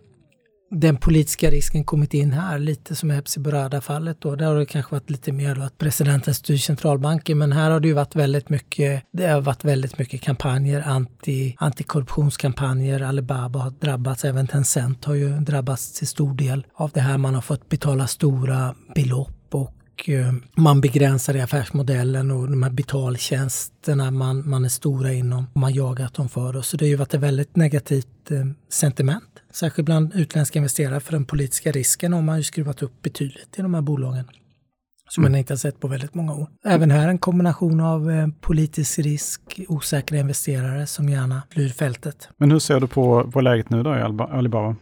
den 0.73 0.97
politiska 0.97 1.51
risken 1.51 1.83
kommit 1.83 2.13
in 2.13 2.31
här, 2.31 2.59
lite 2.59 2.95
som 2.95 3.11
i 3.11 3.13
Hepsi-Burada-fallet 3.13 4.21
då. 4.21 4.35
Där 4.35 4.45
har 4.45 4.55
det 4.55 4.65
kanske 4.65 4.95
varit 4.95 5.09
lite 5.09 5.31
mer 5.31 5.55
då 5.55 5.61
att 5.61 5.77
presidenten 5.77 6.33
styr 6.33 6.57
centralbanken, 6.57 7.37
men 7.37 7.51
här 7.51 7.71
har 7.71 7.79
det 7.79 7.87
ju 7.87 7.93
varit 7.93 8.15
väldigt 8.15 8.49
mycket, 8.49 9.03
det 9.11 9.27
har 9.27 9.41
varit 9.41 9.63
väldigt 9.63 9.97
mycket 9.99 10.21
kampanjer, 10.21 10.81
anti, 10.81 11.55
antikorruptionskampanjer. 11.59 13.01
Alibaba 13.01 13.59
har 13.59 13.71
drabbats, 13.71 14.25
även 14.25 14.47
Tencent 14.47 15.05
har 15.05 15.13
ju 15.13 15.29
drabbats 15.29 15.93
till 15.93 16.07
stor 16.07 16.33
del 16.33 16.65
av 16.75 16.91
det 16.93 17.01
här. 17.01 17.17
Man 17.17 17.35
har 17.35 17.41
fått 17.41 17.69
betala 17.69 18.07
stora 18.07 18.75
belopp 18.95 19.42
och 19.93 20.09
eh, 20.09 20.33
man 20.55 20.81
begränsar 20.81 21.35
i 21.35 21.41
affärsmodellen 21.41 22.31
och 22.31 22.49
de 22.49 22.63
här 22.63 22.69
betaltjänsterna 22.69 24.11
man, 24.11 24.49
man 24.49 24.65
är 24.65 24.69
stora 24.69 25.13
inom. 25.13 25.47
Man 25.53 25.73
jagat 25.73 26.13
dem 26.13 26.29
för. 26.29 26.57
Och 26.57 26.65
så 26.65 26.77
det 26.77 26.85
har 26.85 26.89
ju 26.89 26.95
varit 26.95 27.13
ett 27.13 27.19
väldigt 27.19 27.55
negativt 27.55 28.31
eh, 28.31 28.45
sentiment 28.69 29.33
särskilt 29.55 29.85
bland 29.85 30.13
utländska 30.15 30.59
investerare, 30.59 30.99
för 30.99 31.11
den 31.11 31.25
politiska 31.25 31.71
risken 31.71 32.13
har 32.13 32.21
man 32.21 32.37
ju 32.37 32.43
skruvat 32.43 32.83
upp 32.83 33.01
betydligt 33.01 33.59
i 33.59 33.61
de 33.61 33.73
här 33.73 33.81
bolagen. 33.81 34.25
Som 35.09 35.23
mm. 35.23 35.31
man 35.31 35.39
inte 35.39 35.53
har 35.53 35.57
sett 35.57 35.79
på 35.79 35.87
väldigt 35.87 36.13
många 36.13 36.33
år. 36.33 36.47
Även 36.65 36.91
här 36.91 37.07
en 37.07 37.17
kombination 37.17 37.79
av 37.79 38.11
eh, 38.11 38.27
politisk 38.41 38.99
risk, 38.99 39.41
osäkra 39.67 40.17
investerare 40.17 40.87
som 40.87 41.09
gärna 41.09 41.41
flyr 41.49 41.69
fältet. 41.69 42.29
Men 42.37 42.51
hur 42.51 42.59
ser 42.59 42.79
du 42.79 42.87
på, 42.87 43.31
på 43.31 43.41
läget 43.41 43.69
nu 43.69 43.83
då 43.83 43.95
i 43.95 44.01
Alibaba? 44.01 44.75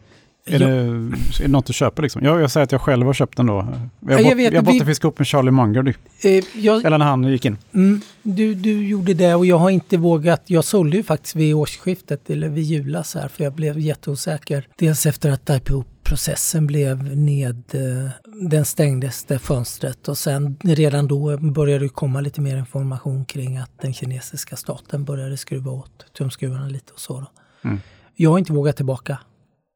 Är, 0.45 0.59
ja. 0.59 0.67
det, 0.67 0.73
är 0.73 1.41
det 1.41 1.47
något 1.47 1.65
du 1.65 1.73
köper 1.73 2.03
liksom? 2.03 2.23
Jag, 2.23 2.41
jag 2.41 2.51
säger 2.51 2.63
att 2.63 2.71
jag 2.71 2.81
själv 2.81 3.05
har 3.05 3.13
köpt 3.13 3.37
den 3.37 3.45
då. 3.45 3.67
Jag, 3.99 4.21
jag, 4.21 4.35
vet, 4.35 4.53
jag 4.53 4.63
bottenfiskade 4.63 5.09
upp 5.09 5.19
med 5.19 5.27
Charlie 5.27 5.51
Munger. 5.51 5.95
Eh, 6.21 6.43
jag, 6.53 6.85
eller 6.85 6.97
när 6.97 7.05
han 7.05 7.23
gick 7.23 7.45
in. 7.45 7.57
Mm, 7.73 8.01
du, 8.23 8.53
du 8.53 8.87
gjorde 8.87 9.13
det 9.13 9.35
och 9.35 9.45
jag 9.45 9.57
har 9.57 9.69
inte 9.69 9.97
vågat. 9.97 10.43
Jag 10.45 10.63
sålde 10.63 10.97
ju 10.97 11.03
faktiskt 11.03 11.35
vid 11.35 11.55
årsskiftet 11.55 12.29
eller 12.29 12.49
vid 12.49 12.63
julas 12.63 13.15
här 13.15 13.27
för 13.27 13.43
jag 13.43 13.53
blev 13.53 13.79
jätteosäker. 13.79 14.67
Dels 14.75 15.05
efter 15.05 15.31
att 15.31 15.49
IPO-processen 15.49 16.67
blev 16.67 17.17
ned, 17.17 17.63
eh, 17.71 18.09
den 18.49 18.65
stängdes 18.65 19.23
det 19.23 19.39
fönstret 19.39 20.07
och 20.07 20.17
sen 20.17 20.57
redan 20.63 21.07
då 21.07 21.37
började 21.37 21.85
det 21.85 21.89
komma 21.89 22.21
lite 22.21 22.41
mer 22.41 22.57
information 22.57 23.25
kring 23.25 23.57
att 23.57 23.71
den 23.81 23.93
kinesiska 23.93 24.55
staten 24.55 25.03
började 25.03 25.37
skruva 25.37 25.71
åt 25.71 26.05
tumskruvarna 26.17 26.67
lite 26.67 26.93
och 26.93 26.99
så. 26.99 27.25
Mm. 27.63 27.79
Jag 28.15 28.29
har 28.29 28.39
inte 28.39 28.53
vågat 28.53 28.75
tillbaka. 28.75 29.17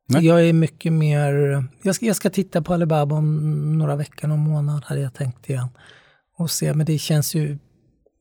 Nej. 0.08 0.26
Jag 0.26 0.50
är 0.50 0.54
mycket 0.54 0.94
mer, 0.94 1.63
jag 1.82 1.96
ska, 1.96 2.06
jag 2.06 2.15
ska 2.15 2.30
titta 2.30 2.62
på 2.62 2.74
Alibaba 2.74 3.15
om 3.15 3.78
några 3.78 3.96
veckor, 3.96 4.28
någon 4.28 4.39
månad 4.39 4.84
hade 4.86 5.02
jag 5.02 5.13
tänkt 5.13 5.50
igen. 5.50 5.68
Och 6.38 6.52
se, 6.52 6.74
men 6.74 6.86
det 6.86 6.98
känns 6.98 7.36
ju 7.36 7.58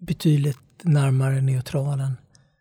betydligt 0.01 0.59
närmare 0.83 1.40
neutralen 1.40 2.16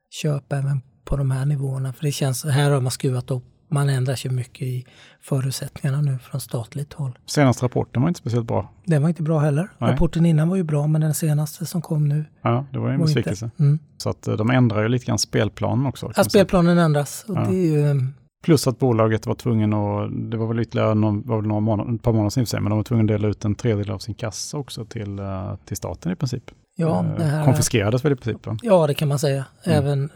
köp 0.10 0.54
även 0.54 0.82
på 1.06 1.18
de 1.18 1.32
här 1.32 1.46
nivåerna. 1.46 1.94
För 1.94 2.06
det 2.06 2.12
känns, 2.12 2.46
här 2.46 2.72
har 2.72 2.82
man 2.82 2.92
skruvat 2.92 3.32
upp, 3.32 3.44
man 3.70 3.90
ändrar 3.90 4.16
sig 4.16 4.32
mycket 4.32 4.62
i 4.62 4.86
förutsättningarna 5.22 6.02
nu 6.02 6.18
från 6.20 6.42
statligt 6.42 6.94
håll. 6.94 7.18
Senaste 7.26 7.66
rapporten 7.66 8.02
var 8.02 8.10
inte 8.10 8.20
speciellt 8.20 8.48
bra. 8.48 8.72
Den 8.86 9.02
var 9.02 9.10
inte 9.10 9.24
bra 9.24 9.40
heller. 9.40 9.70
Nej. 9.78 9.92
Rapporten 9.92 10.26
innan 10.26 10.50
var 10.50 10.56
ju 10.56 10.64
bra, 10.64 10.88
men 10.88 11.02
den 11.02 11.14
senaste 11.14 11.66
som 11.66 11.82
kom 11.82 12.08
nu. 12.10 12.26
Ja, 12.42 12.66
det 12.72 12.80
var 12.80 12.88
ju 12.88 12.94
en 12.94 13.02
besvikelse. 13.02 13.52
Mm. 13.60 13.80
Så 13.98 14.10
att 14.10 14.28
eh, 14.28 14.36
de 14.36 14.50
ändrar 14.50 14.82
ju 14.82 14.88
lite 14.88 15.06
grann 15.06 15.20
spelplanen 15.20 15.86
också. 15.86 16.12
Ja, 16.16 16.24
spelplanen 16.24 16.78
ändras. 16.78 17.26
Och 17.28 17.36
ja. 17.36 17.42
det 17.42 17.56
är 17.56 17.66
ju, 17.66 18.08
Plus 18.44 18.68
att 18.68 18.80
bolaget 18.80 19.26
var 19.26 19.36
tvungen 19.36 19.74
att, 19.74 20.10
det 20.32 20.38
var 20.38 20.48
väl 20.48 20.60
ytterligare 20.60 20.94
någon, 20.94 21.22
var 21.28 21.36
väl 21.36 21.48
några 21.48 21.62
månader, 21.62 21.96
ett 21.96 22.02
par 22.02 22.14
månader 22.14 22.46
sedan, 22.46 22.64
men 22.64 22.70
de 22.70 22.78
var 22.78 22.84
tvungna 22.84 23.04
att 23.04 23.08
dela 23.08 23.28
ut 23.28 23.46
en 23.46 23.56
tredjedel 23.56 23.92
av 23.92 24.00
sin 24.00 24.16
kassa 24.16 24.58
också 24.58 24.86
till, 24.86 25.20
eh, 25.20 25.56
till 25.66 25.78
staten 25.78 26.12
i 26.12 26.16
princip. 26.16 26.52
Ja, 26.76 27.06
det 27.18 27.24
här, 27.24 27.46
Konfiskerades 27.46 28.06
väl 28.06 28.12
i 28.12 28.16
princip? 28.16 28.48
Va? 28.48 28.58
Ja, 28.62 28.88
det 28.88 28.94
kan 28.94 29.08
man 29.08 29.20
säga. 29.20 29.46
Mm. 29.64 29.78
Även 29.78 30.10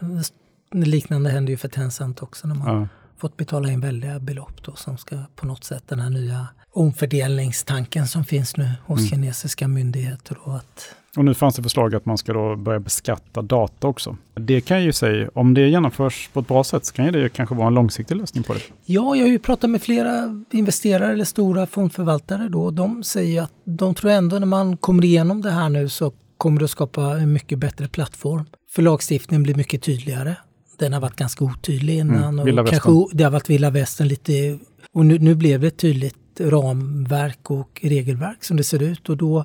liknande 0.72 1.30
händer 1.30 1.50
ju 1.50 1.56
för 1.56 1.68
Tencent 1.68 2.22
också 2.22 2.48
när 2.48 2.54
man 2.54 2.80
ja. 2.80 2.88
fått 3.16 3.36
betala 3.36 3.70
in 3.70 3.80
väldiga 3.80 4.18
belopp 4.18 4.62
då 4.62 4.74
som 4.74 4.98
ska 4.98 5.16
på 5.36 5.46
något 5.46 5.64
sätt 5.64 5.84
den 5.88 6.00
här 6.00 6.10
nya 6.10 6.46
omfördelningstanken 6.72 8.06
som 8.06 8.24
finns 8.24 8.56
nu 8.56 8.70
hos 8.86 8.98
mm. 8.98 9.08
kinesiska 9.08 9.68
myndigheter. 9.68 10.38
Då, 10.44 10.50
att 10.50 10.94
och 11.16 11.24
nu 11.24 11.34
fanns 11.34 11.56
det 11.56 11.62
förslag 11.62 11.94
att 11.94 12.06
man 12.06 12.18
ska 12.18 12.32
då 12.32 12.56
börja 12.56 12.80
beskatta 12.80 13.42
data 13.42 13.86
också. 13.88 14.16
Det 14.34 14.60
kan 14.60 14.84
ju 14.84 14.92
säga, 14.92 15.30
om 15.34 15.54
det 15.54 15.68
genomförs 15.68 16.30
på 16.32 16.40
ett 16.40 16.48
bra 16.48 16.64
sätt 16.64 16.84
så 16.84 16.94
kan 16.94 17.04
ju 17.04 17.10
det 17.10 17.28
kanske 17.28 17.54
vara 17.54 17.66
en 17.66 17.74
långsiktig 17.74 18.16
lösning 18.16 18.44
på 18.44 18.54
det. 18.54 18.60
Ja, 18.84 19.16
jag 19.16 19.24
har 19.24 19.30
ju 19.30 19.38
pratat 19.38 19.70
med 19.70 19.82
flera 19.82 20.44
investerare 20.50 21.12
eller 21.12 21.24
stora 21.24 21.66
fondförvaltare 21.66 22.48
då. 22.48 22.70
De 22.70 23.02
säger 23.02 23.42
att 23.42 23.52
de 23.64 23.94
tror 23.94 24.10
ändå 24.10 24.38
när 24.38 24.46
man 24.46 24.76
kommer 24.76 25.04
igenom 25.04 25.42
det 25.42 25.50
här 25.50 25.68
nu 25.68 25.88
så 25.88 26.12
kommer 26.36 26.58
det 26.58 26.64
att 26.64 26.70
skapa 26.70 27.02
en 27.02 27.32
mycket 27.32 27.58
bättre 27.58 27.88
plattform. 27.88 28.44
För 28.70 28.82
lagstiftningen 28.82 29.42
blir 29.42 29.54
mycket 29.54 29.82
tydligare. 29.82 30.36
Den 30.78 30.92
har 30.92 31.00
varit 31.00 31.16
ganska 31.16 31.44
otydlig 31.44 31.98
innan. 31.98 32.38
Mm, 32.38 32.58
och 32.58 32.68
kanske, 32.68 32.90
det 33.12 33.24
har 33.24 33.30
varit 33.30 33.50
vilda 33.50 33.70
västern 33.70 34.08
lite. 34.08 34.58
Och 34.92 35.06
nu, 35.06 35.18
nu 35.18 35.34
blev 35.34 35.60
det 35.60 35.66
ett 35.66 35.76
tydligt 35.76 36.40
ramverk 36.40 37.50
och 37.50 37.80
regelverk 37.82 38.44
som 38.44 38.56
det 38.56 38.64
ser 38.64 38.82
ut. 38.82 39.08
Och 39.08 39.16
då 39.16 39.44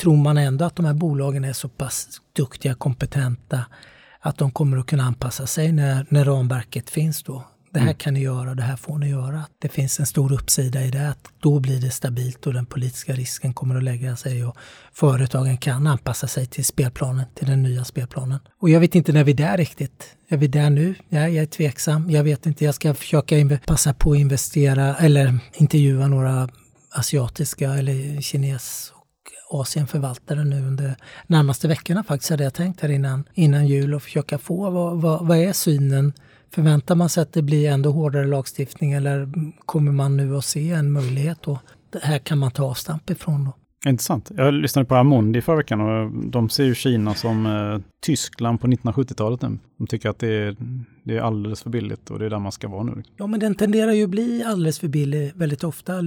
tror 0.00 0.16
man 0.16 0.38
ändå 0.38 0.64
att 0.64 0.76
de 0.76 0.84
här 0.84 0.94
bolagen 0.94 1.44
är 1.44 1.52
så 1.52 1.68
pass 1.68 2.20
duktiga, 2.36 2.74
kompetenta 2.74 3.64
att 4.20 4.38
de 4.38 4.50
kommer 4.50 4.76
att 4.76 4.86
kunna 4.86 5.02
anpassa 5.02 5.46
sig 5.46 5.72
när, 5.72 6.06
när 6.08 6.24
ramverket 6.24 6.90
finns 6.90 7.22
då. 7.22 7.44
det 7.70 7.80
här 7.80 7.92
kan 7.92 8.14
ni 8.14 8.20
göra, 8.20 8.54
det 8.54 8.62
här 8.62 8.76
får 8.76 8.98
ni 8.98 9.08
göra. 9.08 9.42
Det 9.58 9.68
finns 9.68 10.00
en 10.00 10.06
stor 10.06 10.32
uppsida 10.32 10.82
i 10.82 10.90
det, 10.90 11.08
att 11.08 11.28
då 11.40 11.60
blir 11.60 11.80
det 11.80 11.90
stabilt 11.90 12.46
och 12.46 12.52
den 12.52 12.66
politiska 12.66 13.12
risken 13.12 13.54
kommer 13.54 13.76
att 13.76 13.82
lägga 13.82 14.16
sig 14.16 14.44
och 14.44 14.56
företagen 14.92 15.56
kan 15.56 15.86
anpassa 15.86 16.26
sig 16.26 16.46
till 16.46 16.64
spelplanen, 16.64 17.24
till 17.34 17.46
den 17.46 17.62
nya 17.62 17.84
spelplanen. 17.84 18.38
Och 18.60 18.70
jag 18.70 18.80
vet 18.80 18.94
inte 18.94 19.12
när 19.12 19.24
vi 19.24 19.32
är 19.32 19.36
där 19.36 19.56
riktigt. 19.56 20.16
Är 20.28 20.36
vi 20.36 20.46
där 20.46 20.70
nu? 20.70 20.94
Ja, 21.08 21.18
jag 21.18 21.42
är 21.42 21.46
tveksam. 21.46 22.10
Jag 22.10 22.24
vet 22.24 22.46
inte, 22.46 22.64
jag 22.64 22.74
ska 22.74 22.94
försöka 22.94 23.58
passa 23.66 23.94
på 23.94 24.12
att 24.12 24.18
investera 24.18 24.96
eller 24.96 25.38
intervjua 25.54 26.08
några 26.08 26.48
asiatiska 26.90 27.74
eller 27.74 28.20
kines 28.20 28.93
och 29.50 29.60
Asienförvaltare 29.60 30.44
nu 30.44 30.56
under 30.56 30.96
närmaste 31.26 31.68
veckorna 31.68 32.04
faktiskt 32.04 32.30
hade 32.30 32.44
jag 32.44 32.54
tänkt 32.54 32.80
här 32.80 32.88
innan, 32.88 33.24
innan 33.34 33.66
jul 33.66 33.94
och 33.94 34.02
försöka 34.02 34.38
få 34.38 34.70
vad, 34.70 35.00
vad, 35.00 35.26
vad 35.26 35.38
är 35.38 35.52
synen 35.52 36.12
Förväntar 36.54 36.94
man 36.94 37.08
sig 37.08 37.22
att 37.22 37.32
det 37.32 37.42
blir 37.42 37.70
ändå 37.70 37.90
hårdare 37.90 38.26
lagstiftning 38.26 38.92
eller 38.92 39.28
kommer 39.66 39.92
man 39.92 40.16
nu 40.16 40.36
att 40.36 40.44
se 40.44 40.70
en 40.70 40.92
möjlighet 40.92 41.38
då? 41.42 41.58
Det 41.90 41.98
här 42.02 42.18
kan 42.18 42.38
man 42.38 42.50
ta 42.50 42.64
avstamp 42.64 43.10
ifrån 43.10 43.44
då. 43.44 43.52
Intressant. 43.90 44.30
Jag 44.36 44.54
lyssnade 44.54 44.86
på 44.86 44.94
Amundi 44.94 45.40
förra 45.42 45.56
veckan 45.56 45.80
och 45.80 46.10
de 46.30 46.48
ser 46.48 46.64
ju 46.64 46.74
Kina 46.74 47.14
som 47.14 47.46
eh, 47.46 47.80
Tyskland 48.02 48.60
på 48.60 48.66
1970-talet 48.66 49.42
nu. 49.42 49.58
De 49.78 49.86
tycker 49.86 50.08
att 50.08 50.18
det 50.18 50.28
är, 50.28 50.56
det 51.02 51.16
är 51.16 51.20
alldeles 51.20 51.62
för 51.62 51.70
billigt 51.70 52.10
och 52.10 52.18
det 52.18 52.26
är 52.26 52.30
där 52.30 52.38
man 52.38 52.52
ska 52.52 52.68
vara 52.68 52.82
nu. 52.82 53.02
Ja, 53.16 53.26
men 53.26 53.40
den 53.40 53.54
tenderar 53.54 53.92
ju 53.92 54.04
att 54.04 54.10
bli 54.10 54.44
alldeles 54.46 54.78
för 54.78 54.88
billig 54.88 55.32
väldigt 55.34 55.64
ofta. 55.64 56.00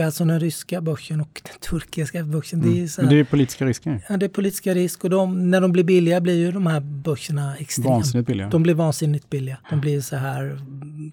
Alltså 0.00 0.24
den 0.24 0.40
ryska 0.40 0.80
börsen 0.80 1.20
och 1.20 1.40
den 1.44 1.58
turkiska 1.70 2.24
börsen. 2.24 2.60
Mm. 2.60 2.74
Det, 2.74 2.82
är 2.82 2.86
så 2.86 3.00
här, 3.00 3.08
Men 3.08 3.14
det 3.14 3.20
är 3.20 3.24
politiska 3.24 3.64
risker. 3.66 4.00
Ja, 4.08 4.16
det 4.16 4.26
är 4.26 4.28
politiska 4.28 4.74
risk 4.74 5.04
och 5.04 5.10
de, 5.10 5.50
när 5.50 5.60
de 5.60 5.72
blir 5.72 5.84
billiga 5.84 6.20
blir 6.20 6.34
ju 6.34 6.52
de 6.52 6.66
här 6.66 6.80
börserna 6.80 7.56
extremt 7.56 7.88
vansinnigt 7.88 8.26
billiga. 8.26 8.48
De 8.48 8.62
blir 8.62 8.74
vansinnigt 8.74 9.30
billiga. 9.30 9.58
De 9.70 9.80
blir 9.80 10.00
så 10.00 10.16
här 10.16 10.60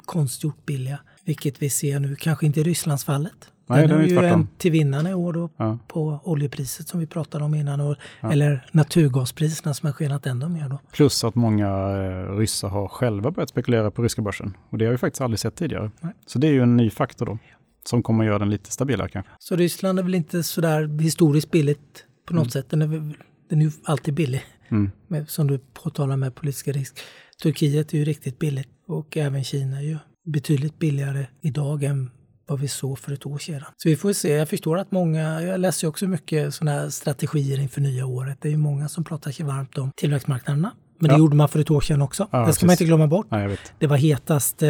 konstgjort 0.05 0.65
billiga. 0.65 0.99
Vilket 1.25 1.61
vi 1.61 1.69
ser 1.69 1.99
nu, 1.99 2.15
kanske 2.15 2.45
inte 2.45 2.59
i 2.59 2.63
Rysslandsfallet. 2.63 3.51
Nej, 3.69 3.87
den 3.87 4.01
är 4.01 4.05
ju 4.05 4.25
en 4.25 4.47
till 4.57 4.71
vinnarna 4.71 5.09
i 5.09 5.13
år 5.13 5.33
då 5.33 5.49
ja. 5.57 5.77
på 5.87 6.19
oljepriset 6.23 6.87
som 6.87 6.99
vi 6.99 7.07
pratade 7.07 7.43
om 7.43 7.55
innan. 7.55 7.81
Och, 7.81 7.95
ja. 8.21 8.31
Eller 8.31 8.65
naturgaspriserna 8.71 9.73
som 9.73 9.87
har 9.87 9.93
skenat 9.93 10.25
ännu 10.25 10.49
mer. 10.49 10.69
Då. 10.69 10.79
Plus 10.91 11.23
att 11.23 11.35
många 11.35 11.67
eh, 11.67 12.37
ryssar 12.37 12.69
har 12.69 12.87
själva 12.87 13.31
börjat 13.31 13.49
spekulera 13.49 13.91
på 13.91 14.01
ryska 14.03 14.21
börsen. 14.21 14.57
Och 14.69 14.77
det 14.77 14.85
har 14.85 14.91
vi 14.91 14.97
faktiskt 14.97 15.21
aldrig 15.21 15.39
sett 15.39 15.55
tidigare. 15.55 15.91
Nej. 16.01 16.13
Så 16.25 16.39
det 16.39 16.47
är 16.47 16.51
ju 16.51 16.61
en 16.61 16.77
ny 16.77 16.89
faktor 16.89 17.25
då 17.25 17.37
som 17.85 18.03
kommer 18.03 18.23
att 18.23 18.27
göra 18.27 18.39
den 18.39 18.49
lite 18.49 18.71
stabilare 18.71 19.09
kanske. 19.09 19.31
Så 19.39 19.55
Ryssland 19.55 19.99
är 19.99 20.03
väl 20.03 20.15
inte 20.15 20.43
sådär 20.43 21.01
historiskt 21.01 21.51
billigt 21.51 22.05
på 22.25 22.33
något 22.33 22.43
mm. 22.43 22.51
sätt? 22.51 22.69
Den 22.69 22.81
är, 22.81 22.87
den 23.49 23.61
är 23.61 23.65
ju 23.65 23.71
alltid 23.83 24.13
billig, 24.13 24.43
mm. 24.69 24.91
med, 25.07 25.29
som 25.29 25.47
du 25.47 25.59
påtalar 25.73 26.17
med 26.17 26.35
politiska 26.35 26.71
risk. 26.71 26.99
Turkiet 27.43 27.93
är 27.93 27.97
ju 27.97 28.05
riktigt 28.05 28.39
billigt 28.39 28.69
och 28.87 29.17
även 29.17 29.43
Kina 29.43 29.77
är 29.77 29.83
ju 29.83 29.97
betydligt 30.25 30.79
billigare 30.79 31.27
idag 31.41 31.83
än 31.83 32.11
vad 32.47 32.59
vi 32.59 32.67
såg 32.67 32.99
för 32.99 33.11
ett 33.11 33.25
år 33.25 33.37
sedan. 33.37 33.63
Så 33.77 33.89
vi 33.89 33.95
får 33.95 34.13
se. 34.13 34.33
Jag 34.33 34.49
förstår 34.49 34.77
att 34.77 34.91
många, 34.91 35.41
jag 35.41 35.59
läser 35.59 35.87
också 35.87 36.07
mycket 36.07 36.53
sådana 36.53 36.79
här 36.79 36.89
strategier 36.89 37.59
inför 37.59 37.81
nya 37.81 38.05
året. 38.05 38.37
Det 38.41 38.47
är 38.47 38.51
ju 38.51 38.57
många 38.57 38.89
som 38.89 39.03
pratar 39.03 39.31
sig 39.31 39.45
varmt 39.45 39.77
om 39.77 39.91
tillväxtmarknaderna. 39.95 40.71
Men 40.99 41.11
det 41.11 41.17
gjorde 41.17 41.35
man 41.35 41.49
för 41.49 41.59
ett 41.59 41.71
år 41.71 41.81
sedan 41.81 42.01
också. 42.01 42.27
Ja, 42.31 42.37
det 42.39 42.43
ska 42.43 42.49
precis. 42.49 42.63
man 42.63 42.71
inte 42.71 42.85
glömma 42.85 43.07
bort. 43.07 43.27
Ja, 43.29 43.49
det 43.77 43.87
var 43.87 43.97
hetast 43.97 44.63
eh, 44.63 44.69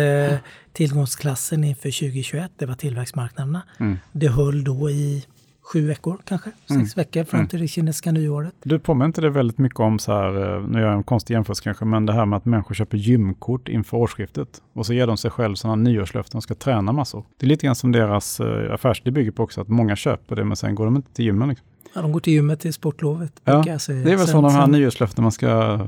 tillgångsklassen 0.74 1.64
inför 1.64 2.00
2021. 2.00 2.52
Det 2.58 2.66
var 2.66 2.76
tillväxtmarknaderna. 2.76 3.62
Mm. 3.80 3.98
Det 4.12 4.28
höll 4.28 4.64
då 4.64 4.90
i 4.90 5.26
sju 5.74 5.88
veckor 5.88 6.18
kanske, 6.26 6.52
mm. 6.70 6.86
sex 6.86 6.98
veckor 6.98 7.24
fram 7.24 7.40
mm. 7.40 7.48
till 7.48 7.60
det 7.60 7.68
kinesiska 7.68 8.12
nyåret. 8.12 8.54
Du 8.64 8.80
påminner 8.80 9.06
inte 9.06 9.22
det 9.22 9.30
väldigt 9.30 9.58
mycket 9.58 9.80
om 9.80 10.00
så 10.00 10.12
här, 10.12 10.56
eh, 10.58 10.68
nu 10.68 10.80
gör 10.80 10.88
jag 10.88 10.96
en 10.96 11.04
konstig 11.04 11.34
jämförelse 11.34 11.64
kanske, 11.64 11.86
men 11.86 12.06
det 12.06 12.14
här 12.14 12.26
med 12.26 12.38
att 12.38 12.46
människor 12.46 12.76
köper 12.76 12.98
gymkort 12.98 13.68
inför 13.68 13.98
årsskiftet 13.98 14.62
och 14.74 14.86
så 14.86 14.94
ger 14.94 15.08
de 15.08 15.18
sig 15.18 15.32
själv 15.32 15.56
sådana 15.56 15.76
nyårslöften 15.76 16.38
och 16.38 16.44
ska 16.44 16.56
träna 16.56 16.92
massor. 16.92 17.24
Det 17.38 17.46
är 17.46 17.48
lite 17.48 17.66
grann 17.66 17.76
som 17.76 17.92
deras 17.92 18.40
eh, 18.40 18.74
affärsidé 18.74 19.12
bygger 19.12 19.32
på 19.32 19.44
också, 19.44 19.62
att 19.62 19.68
många 19.68 19.96
köper 19.96 20.36
det 20.36 20.46
men 20.46 20.58
sen 20.58 20.76
går 20.76 20.86
de 20.86 20.96
inte 20.96 21.14
till 21.14 21.26
gymmen. 21.26 21.50
Liksom. 21.50 21.68
Ja, 21.96 22.02
de 22.02 22.12
går 22.12 22.20
till 22.20 22.34
gymmet 22.34 22.60
till 22.60 22.74
sportlovet. 22.74 23.42
Ja, 23.44 23.64
det 23.64 23.92
är 23.92 24.18
väl 24.18 24.28
sådana 24.28 24.50
här 24.50 24.68
nyårslöften 24.68 25.24
man 25.24 25.32
ska 25.32 25.80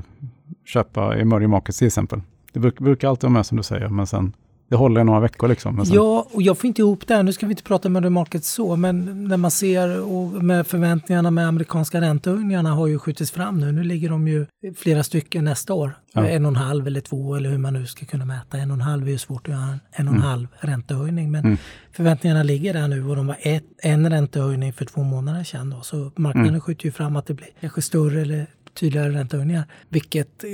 köpa 0.71 1.17
i 1.17 1.21
Emerging 1.21 1.49
Markets 1.49 1.77
till 1.77 1.87
exempel. 1.87 2.21
Det 2.53 2.59
brukar 2.59 3.09
alltid 3.09 3.23
vara 3.23 3.33
med 3.33 3.45
som 3.45 3.57
du 3.57 3.63
säger, 3.63 3.89
men 3.89 4.07
sen 4.07 4.33
det 4.71 4.77
håller 4.77 5.01
i 5.01 5.03
några 5.03 5.19
veckor 5.19 5.47
liksom. 5.47 5.85
Sen... 5.85 5.95
Ja, 5.95 6.27
och 6.31 6.41
jag 6.41 6.57
får 6.57 6.67
inte 6.67 6.81
ihop 6.81 7.07
det 7.07 7.15
här. 7.15 7.23
Nu 7.23 7.33
ska 7.33 7.45
vi 7.45 7.51
inte 7.51 7.63
prata 7.63 7.89
med 7.89 8.11
market 8.11 8.43
så, 8.43 8.75
men 8.75 9.27
när 9.27 9.37
man 9.37 9.51
ser 9.51 10.01
och 10.01 10.43
med 10.43 10.67
förväntningarna 10.67 11.31
med 11.31 11.47
amerikanska 11.47 12.01
räntehöjningarna 12.01 12.71
har 12.71 12.87
ju 12.87 12.99
skjutits 12.99 13.31
fram 13.31 13.59
nu. 13.59 13.71
Nu 13.71 13.83
ligger 13.83 14.09
de 14.09 14.27
ju 14.27 14.45
flera 14.75 15.03
stycken 15.03 15.45
nästa 15.45 15.73
år. 15.73 15.97
Ja. 16.13 16.27
En 16.27 16.45
och 16.45 16.49
en 16.49 16.55
halv 16.55 16.87
eller 16.87 17.01
två 17.01 17.35
eller 17.35 17.49
hur 17.49 17.57
man 17.57 17.73
nu 17.73 17.85
ska 17.85 18.05
kunna 18.05 18.25
mäta. 18.25 18.57
En 18.57 18.71
och 18.71 18.75
en 18.75 18.81
halv 18.81 19.07
är 19.07 19.11
ju 19.11 19.17
svårt 19.17 19.47
att 19.47 19.53
göra 19.53 19.63
en, 19.63 19.79
en 19.91 20.07
och 20.07 20.13
en 20.13 20.19
mm. 20.19 20.21
halv 20.21 20.47
räntehöjning. 20.59 21.31
Men 21.31 21.45
mm. 21.45 21.57
förväntningarna 21.91 22.43
ligger 22.43 22.73
där 22.73 22.87
nu 22.87 23.09
och 23.09 23.15
de 23.15 23.27
var 23.27 23.37
ett, 23.41 23.65
en 23.77 24.09
räntehöjning 24.09 24.73
för 24.73 24.85
två 24.85 25.03
månader 25.03 25.43
sedan. 25.43 25.69
Då. 25.69 25.81
Så 25.81 26.11
marknaden 26.15 26.49
mm. 26.49 26.61
skjuter 26.61 26.85
ju 26.85 26.91
fram 26.91 27.15
att 27.15 27.25
det 27.25 27.33
blir 27.33 27.49
kanske 27.61 27.81
större 27.81 28.21
eller 28.21 28.47
tydligare 28.73 29.09
räntehöjningar. 29.09 29.63
Vilket 29.89 30.43
eh, 30.43 30.49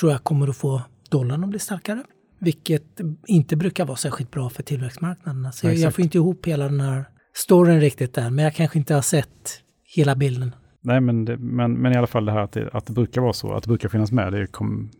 tror 0.00 0.12
jag 0.12 0.24
kommer 0.24 0.48
att 0.48 0.56
få 0.56 0.82
dollarn 1.10 1.44
att 1.44 1.50
bli 1.50 1.58
starkare. 1.58 2.02
Vilket 2.38 3.00
inte 3.26 3.56
brukar 3.56 3.86
vara 3.86 3.96
särskilt 3.96 4.30
bra 4.30 4.50
för 4.50 4.62
tillväxtmarknaderna. 4.62 5.52
Så 5.52 5.66
jag, 5.66 5.74
jag 5.74 5.94
får 5.94 6.04
inte 6.04 6.18
ihop 6.18 6.46
hela 6.46 6.64
den 6.64 6.80
här 6.80 7.04
storyn 7.34 7.80
riktigt 7.80 8.14
där. 8.14 8.30
Men 8.30 8.44
jag 8.44 8.54
kanske 8.54 8.78
inte 8.78 8.94
har 8.94 9.02
sett 9.02 9.60
hela 9.96 10.14
bilden. 10.14 10.54
Nej, 10.80 11.00
men, 11.00 11.24
det, 11.24 11.36
men, 11.36 11.72
men 11.72 11.92
i 11.92 11.96
alla 11.96 12.06
fall 12.06 12.24
det 12.24 12.32
här 12.32 12.40
att 12.40 12.52
det, 12.52 12.70
att 12.72 12.86
det 12.86 12.92
brukar 12.92 13.20
vara 13.20 13.32
så, 13.32 13.52
att 13.52 13.62
det 13.62 13.68
brukar 13.68 13.88
finnas 13.88 14.12
med, 14.12 14.32
det, 14.32 14.46
kom, 14.46 14.90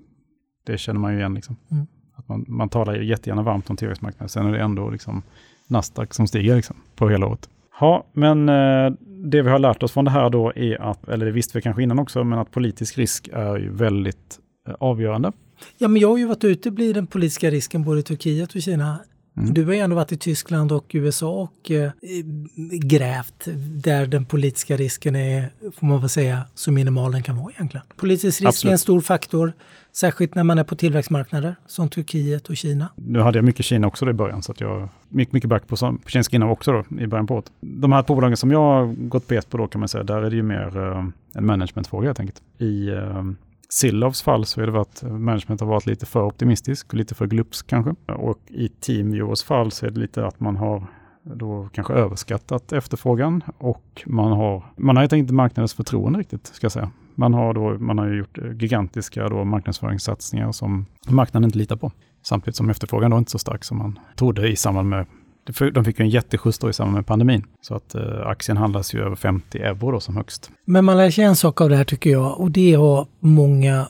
det 0.66 0.78
känner 0.78 1.00
man 1.00 1.12
ju 1.12 1.18
igen. 1.18 1.34
Liksom. 1.34 1.56
Mm. 1.70 1.86
Att 2.16 2.28
man, 2.28 2.44
man 2.48 2.68
talar 2.68 2.94
jättegärna 2.94 3.42
varmt 3.42 3.70
om 3.70 3.76
tillväxtmarknaden, 3.76 4.28
sen 4.28 4.46
är 4.46 4.52
det 4.52 4.62
ändå 4.62 4.90
liksom 4.90 5.22
Nasdaq 5.68 6.14
som 6.14 6.26
stiger 6.26 6.56
liksom, 6.56 6.76
på 6.96 7.08
hela 7.08 7.26
året. 7.26 7.48
Ja, 7.80 8.06
men 8.12 8.48
eh, 8.48 8.92
det 9.24 9.42
vi 9.42 9.50
har 9.50 9.58
lärt 9.58 9.82
oss 9.82 9.92
från 9.92 10.04
det 10.04 10.10
här 10.10 10.30
då 10.30 10.52
är 10.56 10.82
att, 10.82 11.08
eller 11.08 11.26
det 11.26 11.32
visste 11.32 11.58
vi 11.58 11.62
kanske 11.62 11.82
innan 11.82 11.98
också, 11.98 12.24
men 12.24 12.38
att 12.38 12.50
politisk 12.50 12.98
risk 12.98 13.28
är 13.32 13.56
ju 13.56 13.70
väldigt 13.72 14.38
eh, 14.68 14.74
avgörande. 14.80 15.32
Ja, 15.78 15.88
men 15.88 16.02
jag 16.02 16.08
har 16.08 16.18
ju 16.18 16.26
varit 16.26 16.44
ute 16.44 16.70
blir 16.70 16.94
den 16.94 17.06
politiska 17.06 17.50
risken 17.50 17.84
både 17.84 18.00
i 18.00 18.02
Turkiet 18.02 18.54
och 18.54 18.62
Kina. 18.62 18.98
Mm. 19.36 19.54
Du 19.54 19.64
har 19.64 19.72
ju 19.72 19.78
ändå 19.78 19.96
varit 19.96 20.12
i 20.12 20.16
Tyskland 20.16 20.72
och 20.72 20.90
USA 20.94 21.30
och 21.32 21.70
eh, 21.70 21.90
grävt 22.70 23.48
där 23.84 24.06
den 24.06 24.24
politiska 24.24 24.76
risken 24.76 25.16
är, 25.16 25.50
får 25.76 25.86
man 25.86 26.00
väl 26.00 26.08
säga, 26.08 26.40
så 26.54 26.72
minimal 26.72 27.12
den 27.12 27.22
kan 27.22 27.36
vara 27.36 27.52
egentligen. 27.52 27.86
Politisk 27.96 28.40
risk 28.40 28.48
Absolut. 28.48 28.70
är 28.70 28.72
en 28.72 28.78
stor 28.78 29.00
faktor. 29.00 29.52
Särskilt 29.92 30.34
när 30.34 30.44
man 30.44 30.58
är 30.58 30.64
på 30.64 30.76
tillväxtmarknader 30.76 31.56
som 31.66 31.88
Turkiet 31.88 32.48
och 32.48 32.56
Kina. 32.56 32.88
Nu 32.94 33.20
hade 33.20 33.38
jag 33.38 33.44
mycket 33.44 33.64
Kina 33.64 33.86
också 33.86 34.10
i 34.10 34.12
början, 34.12 34.42
så 34.42 34.52
att 34.52 34.60
jag 34.60 34.88
gick 35.08 35.32
mycket 35.32 35.50
back 35.50 35.66
på, 35.66 35.76
på 35.76 35.98
kinesiska 36.06 36.36
innehav 36.36 36.52
också 36.52 36.72
då, 36.72 37.00
i 37.00 37.06
början 37.06 37.26
på 37.26 37.34
året. 37.34 37.52
De 37.60 37.92
här 37.92 38.02
bolagen 38.02 38.36
som 38.36 38.50
jag 38.50 38.60
har 38.60 38.94
gått 38.94 39.26
bet 39.26 39.50
på 39.50 39.56
då 39.56 39.66
kan 39.66 39.78
man 39.78 39.88
säga, 39.88 40.04
där 40.04 40.22
är 40.22 40.30
det 40.30 40.36
ju 40.36 40.42
mer 40.42 40.78
uh, 40.78 41.08
en 41.34 41.46
managementfråga 41.46 42.08
helt 42.08 42.20
enkelt. 42.20 42.42
I 42.58 42.90
uh, 42.90 43.32
Sillovs 43.74 44.22
fall 44.22 44.44
så 44.46 44.60
är 44.60 44.66
det 44.66 44.80
att 44.80 45.02
management 45.02 45.60
har 45.60 45.66
varit 45.66 45.86
lite 45.86 46.06
för 46.06 46.22
optimistisk 46.22 46.88
och 46.88 46.94
lite 46.94 47.14
för 47.14 47.26
glupsk 47.26 47.66
kanske. 47.66 48.12
Och 48.12 48.38
i 48.46 48.68
Teamviewers 48.68 49.42
fall 49.42 49.70
så 49.70 49.86
är 49.86 49.90
det 49.90 50.00
lite 50.00 50.26
att 50.26 50.40
man 50.40 50.56
har 50.56 50.86
då 51.22 51.68
kanske 51.72 51.92
överskattat 51.92 52.72
efterfrågan 52.72 53.42
och 53.58 54.02
man 54.06 54.32
har, 54.32 54.72
man 54.76 54.96
har 54.96 55.02
helt 55.02 55.12
enkelt 55.12 55.24
inte 55.24 55.34
marknadens 55.34 55.74
förtroende 55.74 56.18
riktigt, 56.18 56.46
ska 56.46 56.64
jag 56.64 56.72
säga. 56.72 56.90
Man 57.14 57.34
har, 57.34 57.54
då, 57.54 57.78
man 57.78 57.98
har 57.98 58.08
gjort 58.08 58.38
eh, 58.38 58.52
gigantiska 58.52 59.28
då 59.28 59.44
marknadsföringssatsningar 59.44 60.52
som 60.52 60.86
marknaden 61.08 61.44
inte 61.44 61.58
litar 61.58 61.76
på. 61.76 61.92
Samtidigt 62.22 62.56
som 62.56 62.70
efterfrågan 62.70 63.10
då 63.10 63.18
inte 63.18 63.30
så 63.30 63.38
stark 63.38 63.64
som 63.64 63.78
man 63.78 63.98
trodde 64.16 64.48
i 64.48 64.56
samband 64.56 64.88
med 64.88 65.06
de 65.74 65.84
fick 65.84 65.98
ju 65.98 66.02
en 66.02 66.10
jätteskjuts 66.10 66.58
då 66.58 66.70
i 66.70 66.72
samband 66.72 66.94
med 66.94 67.06
pandemin. 67.06 67.46
Så 67.60 67.74
att 67.74 67.94
eh, 67.94 68.26
aktien 68.26 68.56
handlas 68.56 68.94
ju 68.94 69.00
över 69.00 69.16
50 69.16 69.58
euro 69.58 69.90
då 69.90 70.00
som 70.00 70.16
högst. 70.16 70.50
Men 70.64 70.84
man 70.84 70.96
lär 70.96 71.10
sig 71.10 71.24
en 71.24 71.36
sak 71.36 71.60
av 71.60 71.68
det 71.68 71.76
här 71.76 71.84
tycker 71.84 72.10
jag 72.10 72.40
och 72.40 72.50
det 72.50 72.74
har 72.74 73.06
många, 73.20 73.88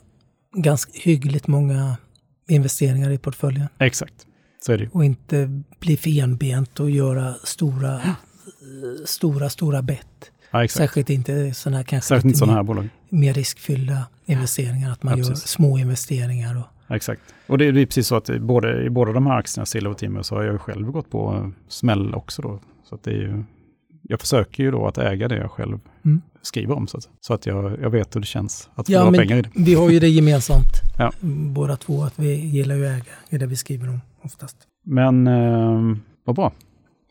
ganska 0.55 0.93
hyggligt 0.95 1.47
många 1.47 1.97
investeringar 2.49 3.11
i 3.11 3.19
portföljen. 3.19 3.69
Exakt, 3.79 4.27
så 4.67 4.73
är 4.73 4.79
det 4.79 4.89
Och 4.93 5.05
inte 5.05 5.63
bli 5.81 5.97
för 5.97 6.19
enbent 6.23 6.81
och 6.81 6.91
göra 6.91 7.35
stora, 7.45 8.01
stora, 9.05 9.49
stora 9.49 9.83
bett. 9.83 10.31
Ja, 10.51 10.69
Särskilt 10.69 11.11
inte 11.11 11.55
sådana 11.55 11.77
här, 11.77 11.85
kanske 11.85 12.09
Särskilt 12.09 12.25
inte 12.25 12.39
sådana 12.39 12.57
här 12.57 12.63
bolag. 12.63 12.89
mer 13.09 13.35
riskfyllda 13.35 14.07
investeringar, 14.27 14.93
att 14.93 15.03
man 15.03 15.19
ja, 15.19 15.25
gör 15.25 15.35
små 15.35 15.79
investeringar. 15.79 16.57
Och... 16.57 16.67
Exakt. 16.89 17.23
Och 17.47 17.59
det 17.59 17.65
är 17.65 17.73
precis 17.73 18.07
så 18.07 18.17
att 18.17 18.31
både, 18.41 18.85
i 18.85 18.91
båda 18.91 19.13
de 19.13 19.27
här 19.27 19.39
aktierna, 19.39 19.67
Silver 19.67 19.91
och 19.91 19.99
Timmer, 19.99 20.23
så 20.23 20.35
har 20.35 20.43
jag 20.43 20.61
själv 20.61 20.91
gått 20.91 21.11
på 21.11 21.53
smäll 21.69 22.15
också 22.15 22.43
då. 22.43 22.59
Så 22.85 22.95
att 22.95 23.03
det 23.03 23.11
är 23.11 23.15
ju, 23.15 23.45
jag 24.03 24.21
försöker 24.21 24.63
ju 24.63 24.71
då 24.71 24.87
att 24.87 24.99
äga 24.99 25.29
det 25.29 25.37
jag 25.37 25.51
själv 25.51 25.81
mm. 26.05 26.23
skriver 26.43 26.75
om, 26.75 26.87
så 26.87 26.97
att, 26.97 27.09
så 27.21 27.35
att 27.35 27.47
jag, 27.47 27.81
jag 27.81 27.91
vet 27.91 28.17
hur 28.17 28.21
det 28.21 28.27
känns 28.27 28.71
att 28.75 28.89
ja, 28.89 29.05
förlora 29.05 29.19
pengar 29.19 29.37
i 29.37 29.43
det. 29.43 29.51
Vi 29.55 29.75
har 29.75 29.91
ju 29.91 30.01
det 30.01 30.09
gemensamt, 30.21 30.73
ja. 30.99 31.13
båda 31.51 31.77
två, 31.77 32.03
att 32.03 32.19
vi 32.19 32.35
gillar 32.35 32.75
ju 32.75 32.87
att 32.87 32.93
äga 32.93 33.13
i 33.29 33.39
det 33.39 33.47
vi 33.47 33.57
skriver 33.57 33.89
om 33.89 34.01
oftast. 34.23 34.57
Men 34.85 35.27
eh, 35.27 35.97
vad 36.25 36.37
bra. 36.37 36.53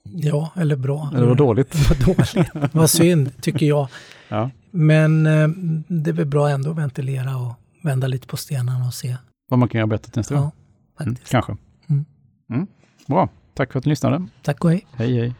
Ja, 0.03 0.51
eller 0.55 0.75
bra. 0.75 1.11
Eller 1.15 1.27
vad 1.27 1.37
dåligt. 1.37 1.75
vad 1.89 2.15
dåligt. 2.15 2.73
vad 2.73 2.89
synd, 2.89 3.41
tycker 3.41 3.65
jag. 3.65 3.87
Ja. 4.27 4.49
Men 4.71 5.25
eh, 5.25 5.47
det 5.87 6.09
är 6.09 6.13
väl 6.13 6.25
bra 6.25 6.49
ändå 6.49 6.71
att 6.71 6.77
ventilera 6.77 7.37
och 7.37 7.53
vända 7.83 8.07
lite 8.07 8.27
på 8.27 8.37
stenarna 8.37 8.87
och 8.87 8.93
se 8.93 9.15
vad 9.53 9.59
man 9.59 9.69
kan 9.69 9.79
göra 9.79 9.87
bättre 9.87 10.11
till 10.11 10.19
nästa 10.19 10.35
gång. 10.35 10.51
Ja, 10.97 11.03
mm, 11.03 11.15
Kanske. 11.29 11.57
Mm. 11.89 12.05
Mm. 12.49 12.67
Bra, 13.07 13.29
tack 13.53 13.71
för 13.71 13.79
att 13.79 13.85
ni 13.85 13.89
lyssnade. 13.89 14.27
Tack 14.41 14.63
och 14.63 14.69
hej. 14.71 14.87
Hej, 14.93 15.19
hej. 15.19 15.35